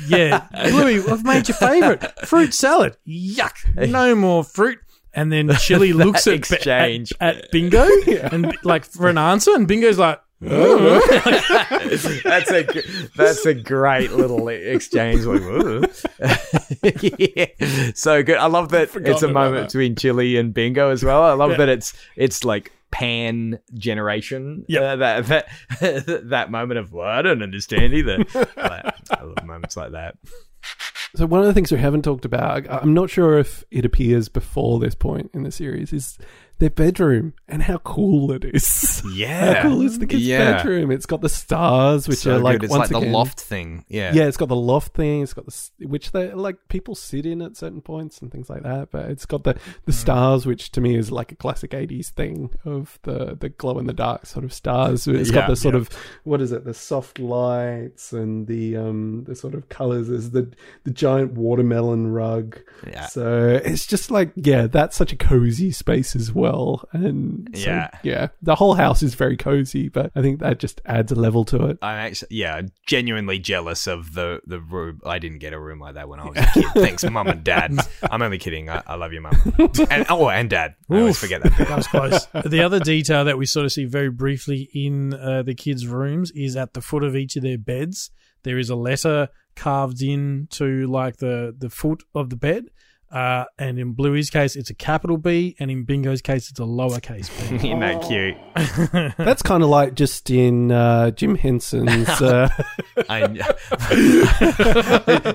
Yeah, 0.06 0.46
Bluey, 0.70 1.00
I've 1.10 1.24
made 1.24 1.48
your 1.48 1.56
favourite 1.56 2.20
fruit 2.28 2.54
salad. 2.54 2.96
Yuck, 3.04 3.54
no 3.88 4.14
more 4.14 4.44
fruit. 4.44 4.78
And 5.14 5.32
then 5.32 5.50
Chili 5.58 5.92
looks 5.92 6.26
at, 6.26 6.34
exchange. 6.34 7.12
at 7.20 7.36
at 7.36 7.50
Bingo 7.50 7.86
and 8.32 8.56
like 8.64 8.84
for 8.84 9.08
an 9.08 9.18
answer, 9.18 9.54
and 9.54 9.66
Bingo's 9.66 9.98
like, 9.98 10.20
that's 10.40 12.50
a 12.50 12.64
g- 12.64 12.82
that's 13.16 13.44
a 13.46 13.54
great 13.54 14.12
little 14.12 14.48
exchange. 14.48 15.24
Like, 15.24 15.42
yeah. 17.36 17.46
So 17.94 18.22
good. 18.22 18.36
I 18.36 18.46
love 18.46 18.70
that 18.70 18.90
it's 18.94 19.22
a 19.22 19.28
moment 19.28 19.56
that. 19.56 19.66
between 19.68 19.96
Chili 19.96 20.36
and 20.36 20.54
Bingo 20.54 20.90
as 20.90 21.04
well. 21.04 21.22
I 21.22 21.32
love 21.32 21.52
Yeah. 21.52 21.56
that 21.58 21.68
it's 21.70 21.92
it's 22.16 22.44
like 22.44 22.72
pan 22.90 23.58
generation. 23.74 24.64
Yeah, 24.68 24.80
Uh, 24.92 24.96
that 24.96 25.26
that 25.26 25.48
that 26.30 26.50
moment 26.50 26.78
of 26.78 26.92
well, 26.92 27.08
I 27.08 27.22
don't 27.22 27.42
understand 27.42 27.94
either. 27.94 28.18
But 28.32 28.56
I 29.10 29.22
love 29.24 29.44
moments 29.44 29.76
like 29.76 29.92
that. 29.92 30.16
So 31.14 31.26
one 31.26 31.40
of 31.40 31.46
the 31.46 31.54
things 31.54 31.72
we 31.72 31.78
haven't 31.78 32.02
talked 32.02 32.24
about, 32.24 32.66
I'm 32.68 32.94
not 32.94 33.10
sure 33.10 33.38
if 33.38 33.64
it 33.70 33.84
appears 33.84 34.28
before 34.28 34.78
this 34.78 34.94
point 34.94 35.30
in 35.32 35.42
the 35.42 35.50
series, 35.50 35.92
is 35.92 36.18
their 36.58 36.70
bedroom 36.70 37.34
and 37.46 37.62
how 37.62 37.78
cool 37.78 38.32
it 38.32 38.44
is. 38.44 39.02
Yeah. 39.14 39.54
How 39.54 39.62
cool 39.68 39.82
is 39.82 39.98
the 39.98 40.06
kids' 40.06 40.24
Yeah. 40.26 40.56
bedroom? 40.56 40.90
It's 40.90 41.06
got 41.06 41.20
the 41.22 41.28
stars, 41.28 42.06
which 42.08 42.18
so 42.18 42.36
are 42.36 42.38
like 42.38 42.60
good. 42.60 42.64
It's 42.64 42.70
once 42.76 42.90
like 42.90 43.02
the 43.02 43.08
loft 43.10 43.40
thing. 43.40 43.84
Yeah. 43.88 44.12
Yeah, 44.12 44.24
it's 44.26 44.36
got 44.36 44.48
the 44.48 44.56
loft 44.56 44.94
thing. 44.94 45.22
It's 45.22 45.32
got 45.34 45.46
the 45.46 45.86
which 45.86 46.10
they 46.12 46.32
like 46.32 46.56
people 46.68 46.94
sit 46.94 47.24
in 47.26 47.40
at 47.42 47.56
certain 47.56 47.80
points 47.80 48.20
and 48.20 48.30
things 48.30 48.50
like 48.50 48.62
that. 48.64 48.90
But 48.90 49.10
it's 49.10 49.24
got 49.26 49.44
the 49.44 49.54
the 49.86 49.92
Mm. 49.92 49.94
stars, 49.94 50.46
which 50.46 50.70
to 50.72 50.80
me 50.80 50.94
is 50.96 51.10
like 51.10 51.32
a 51.32 51.36
classic 51.36 51.70
'80s 51.70 52.08
thing 52.10 52.50
of 52.64 52.98
the 53.02 53.36
the 53.38 53.48
glow 53.48 53.78
in 53.78 53.86
the 53.86 53.92
dark 53.92 54.26
sort 54.26 54.44
of 54.44 54.52
stars. 54.52 55.06
It's 55.06 55.30
Yeah, 55.30 55.34
got 55.36 55.48
the 55.48 55.56
sort 55.56 55.74
yeah. 55.74 55.80
of 55.82 55.90
what 56.24 56.40
is 56.40 56.52
it? 56.52 56.64
The 56.64 56.74
soft 56.74 57.18
lights 57.18 58.12
and 58.12 58.46
the 58.46 58.76
um 58.76 59.24
the 59.24 59.34
sort 59.34 59.54
of 59.54 59.68
colors. 59.68 60.08
There's 60.08 60.30
the 60.30 60.50
the 60.84 60.90
giant 60.90 61.32
watermelon 61.32 62.08
rug. 62.08 62.58
Yeah. 62.86 63.06
So 63.06 63.60
it's 63.64 63.86
just 63.86 64.10
like 64.10 64.32
yeah, 64.36 64.66
that's 64.66 64.96
such 64.96 65.12
a 65.12 65.16
cozy 65.16 65.70
space 65.70 66.14
as 66.16 66.32
well. 66.32 66.47
And 66.92 67.48
so, 67.54 67.68
Yeah. 67.70 67.90
yeah, 68.02 68.28
the 68.42 68.54
whole 68.54 68.74
house 68.74 69.02
is 69.02 69.14
very 69.14 69.36
cozy, 69.36 69.88
but 69.88 70.10
I 70.14 70.22
think 70.22 70.40
that 70.40 70.58
just 70.58 70.80
adds 70.86 71.12
a 71.12 71.14
level 71.14 71.44
to 71.46 71.66
it. 71.66 71.78
I'm 71.82 71.96
actually, 71.98 72.28
yeah, 72.36 72.62
genuinely 72.86 73.38
jealous 73.38 73.86
of 73.86 74.14
the 74.14 74.40
the 74.46 74.60
room. 74.60 75.00
I 75.04 75.18
didn't 75.18 75.38
get 75.38 75.52
a 75.52 75.58
room 75.60 75.78
like 75.80 75.94
that 75.94 76.08
when 76.08 76.20
I 76.20 76.24
was 76.28 76.36
a 76.38 76.46
kid. 76.52 76.64
Thanks, 76.74 77.04
mum 77.04 77.26
and 77.28 77.44
dad. 77.44 77.74
I'm 78.10 78.22
only 78.22 78.38
kidding. 78.38 78.68
I, 78.68 78.82
I 78.86 78.94
love 78.96 79.12
you, 79.12 79.20
mum. 79.20 79.32
And 79.90 80.06
oh, 80.08 80.28
and 80.28 80.48
dad. 80.50 80.74
I 80.90 80.98
always 80.98 81.18
forget 81.18 81.42
that. 81.42 81.56
That 81.58 81.76
was 81.76 81.86
close. 81.86 82.26
the 82.44 82.62
other 82.62 82.80
detail 82.80 83.24
that 83.24 83.38
we 83.38 83.46
sort 83.46 83.66
of 83.66 83.72
see 83.72 83.84
very 83.84 84.10
briefly 84.10 84.68
in 84.74 85.14
uh, 85.14 85.42
the 85.42 85.54
kids' 85.54 85.86
rooms 85.86 86.30
is 86.32 86.56
at 86.56 86.74
the 86.74 86.80
foot 86.80 87.04
of 87.04 87.14
each 87.16 87.36
of 87.36 87.42
their 87.42 87.58
beds. 87.58 88.10
There 88.44 88.58
is 88.58 88.70
a 88.70 88.76
letter 88.76 89.28
carved 89.56 90.00
in 90.02 90.46
to 90.50 90.86
like 90.86 91.16
the 91.16 91.54
the 91.58 91.68
foot 91.70 92.04
of 92.14 92.30
the 92.30 92.36
bed. 92.36 92.66
Uh, 93.10 93.44
and 93.58 93.78
in 93.78 93.92
Bluey's 93.94 94.28
case, 94.28 94.54
it's 94.54 94.68
a 94.68 94.74
capital 94.74 95.16
B, 95.16 95.56
and 95.58 95.70
in 95.70 95.84
Bingo's 95.84 96.20
case, 96.20 96.50
it's 96.50 96.60
a 96.60 96.64
lowercase 96.64 97.30
b. 97.48 97.56
Isn't 97.68 97.80
that 97.80 98.02
cute? 98.02 98.36
That's 99.16 99.40
kind 99.40 99.62
of 99.62 99.70
like 99.70 99.94
just 99.94 100.28
in 100.30 100.70
uh, 100.70 101.10
Jim 101.12 101.34
Henson's. 101.34 102.06
Uh, 102.08 102.48
I, 103.08 103.26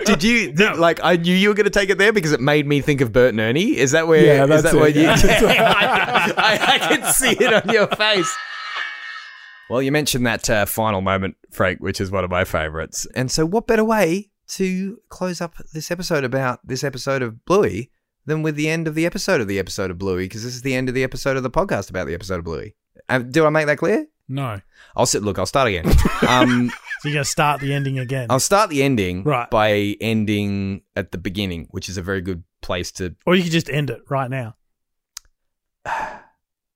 did 0.06 0.24
you 0.24 0.52
did- 0.52 0.78
like? 0.78 1.00
I 1.04 1.16
knew 1.16 1.36
you 1.36 1.50
were 1.50 1.56
going 1.56 1.64
to 1.66 1.70
take 1.72 1.90
it 1.90 1.98
there 1.98 2.14
because 2.14 2.32
it 2.32 2.40
made 2.40 2.68
me 2.68 2.82
think 2.82 3.02
of 3.02 3.12
Bert 3.12 3.30
and 3.30 3.40
Ernie. 3.40 3.76
Is 3.78 3.92
that 3.92 4.08
where? 4.08 4.24
Yeah, 4.24 4.44
is 4.44 4.50
that's 4.50 4.64
that 4.64 4.76
it, 4.76 4.80
what 4.80 4.96
you? 4.96 5.02
yeah. 5.02 5.74
I, 5.76 6.34
I, 6.38 6.76
I 6.76 6.78
can 6.96 7.14
see 7.14 7.32
it 7.32 7.54
on 7.54 7.74
your 7.74 7.88
face. 7.88 8.32
Well, 9.70 9.82
you 9.82 9.92
mentioned 9.92 10.28
that 10.28 10.50
uh, 10.50 10.66
final 10.66 11.02
moment, 11.02 11.38
Frank, 11.52 11.80
which 11.80 12.00
is 12.00 12.12
one 12.12 12.24
of 12.24 12.30
my 12.30 12.44
favorites. 12.44 13.08
And 13.16 13.32
so, 13.32 13.46
what 13.46 13.66
better 13.66 13.84
way 13.84 14.30
to 14.50 15.00
close 15.10 15.42
up 15.42 15.56
this 15.74 15.90
episode 15.92 16.24
about 16.24 16.60
this 16.66 16.84
episode 16.84 17.22
of 17.22 17.46
Bluey 17.46 17.92
than 18.26 18.42
with 18.42 18.56
the 18.56 18.70
end 18.70 18.88
of 18.88 18.96
the 18.96 19.06
episode 19.06 19.42
of 19.42 19.48
the 19.48 19.60
episode 19.60 19.92
of 19.92 19.98
Bluey? 19.98 20.26
Because 20.26 20.44
this 20.44 20.56
is 20.56 20.62
the 20.62 20.76
end 20.76 20.90
of 20.90 20.96
the 20.96 21.04
episode 21.04 21.38
of 21.38 21.44
the 21.44 21.50
podcast 21.52 21.90
about 21.90 22.08
the 22.08 22.14
episode 22.14 22.40
of 22.40 22.46
Bluey. 22.46 22.76
Uh, 23.10 23.20
do 23.20 23.46
I 23.46 23.50
make 23.50 23.66
that 23.68 23.78
clear? 23.78 24.06
No. 24.30 24.62
I'll 24.96 25.06
sit. 25.06 25.24
Look, 25.24 25.38
I'll 25.40 25.46
start 25.46 25.68
again. 25.68 25.86
Um, 26.28 26.72
So 27.02 27.10
you're 27.10 27.16
going 27.16 27.26
to 27.26 27.30
start 27.30 27.60
the 27.60 27.74
ending 27.74 28.00
again. 28.00 28.28
I'll 28.30 28.40
start 28.40 28.70
the 28.70 28.82
ending 28.82 29.24
Right. 29.24 29.50
by 29.50 29.98
ending 30.00 30.84
at 30.96 31.12
the 31.12 31.18
beginning, 31.18 31.68
which 31.72 31.90
is 31.90 31.98
a 31.98 32.02
very 32.02 32.22
good 32.22 32.44
place 32.62 32.94
to 32.94 33.14
Or 33.26 33.36
you 33.36 33.44
could 33.44 33.52
just 33.52 33.70
end 33.70 33.90
it 33.90 34.04
right 34.10 34.30
now. 34.32 34.56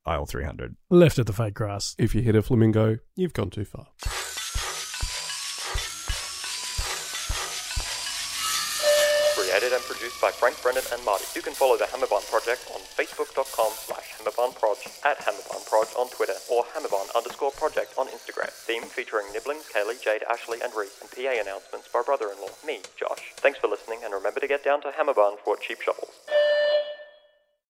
aisle 0.05 0.25
300. 0.25 0.75
Left 0.89 1.17
of 1.19 1.25
the 1.27 1.33
fake 1.33 1.53
grass. 1.53 1.95
if 1.97 2.13
you 2.13 2.21
hit 2.21 2.35
a 2.35 2.41
flamingo, 2.41 2.97
you've 3.15 3.33
gone 3.33 3.49
too 3.49 3.63
far. 3.65 3.87
Created 10.67 10.91
and 10.91 11.05
Marty. 11.05 11.23
You 11.33 11.41
can 11.41 11.53
follow 11.53 11.77
the 11.77 11.85
Hammerbarn 11.85 12.27
Project 12.27 12.67
on 12.75 12.81
facebook.com 12.99 13.71
slash 13.71 14.19
hammerbarn. 14.19 14.51
HammerbarnProj 14.51 15.05
at 15.05 15.17
HammerbarnProj 15.19 15.97
on 15.97 16.09
Twitter 16.09 16.33
or 16.51 16.65
Hammerbarn 16.75 17.07
underscore 17.15 17.51
project 17.51 17.93
on 17.97 18.07
Instagram. 18.07 18.49
Theme 18.49 18.83
featuring 18.83 19.31
Nibblings, 19.31 19.63
Kaylee, 19.73 20.03
Jade, 20.03 20.23
Ashley, 20.29 20.59
and 20.61 20.73
Reese, 20.75 20.99
and 20.99 21.09
PA 21.09 21.39
announcements 21.39 21.87
by 21.87 22.01
brother-in-law, 22.05 22.49
me, 22.65 22.81
Josh. 22.99 23.31
Thanks 23.37 23.59
for 23.59 23.67
listening, 23.67 23.99
and 24.03 24.13
remember 24.13 24.41
to 24.41 24.47
get 24.47 24.65
down 24.65 24.81
to 24.81 24.89
Hammerbarn 24.89 25.37
for 25.39 25.55
cheap 25.55 25.79
shovels. 25.81 26.11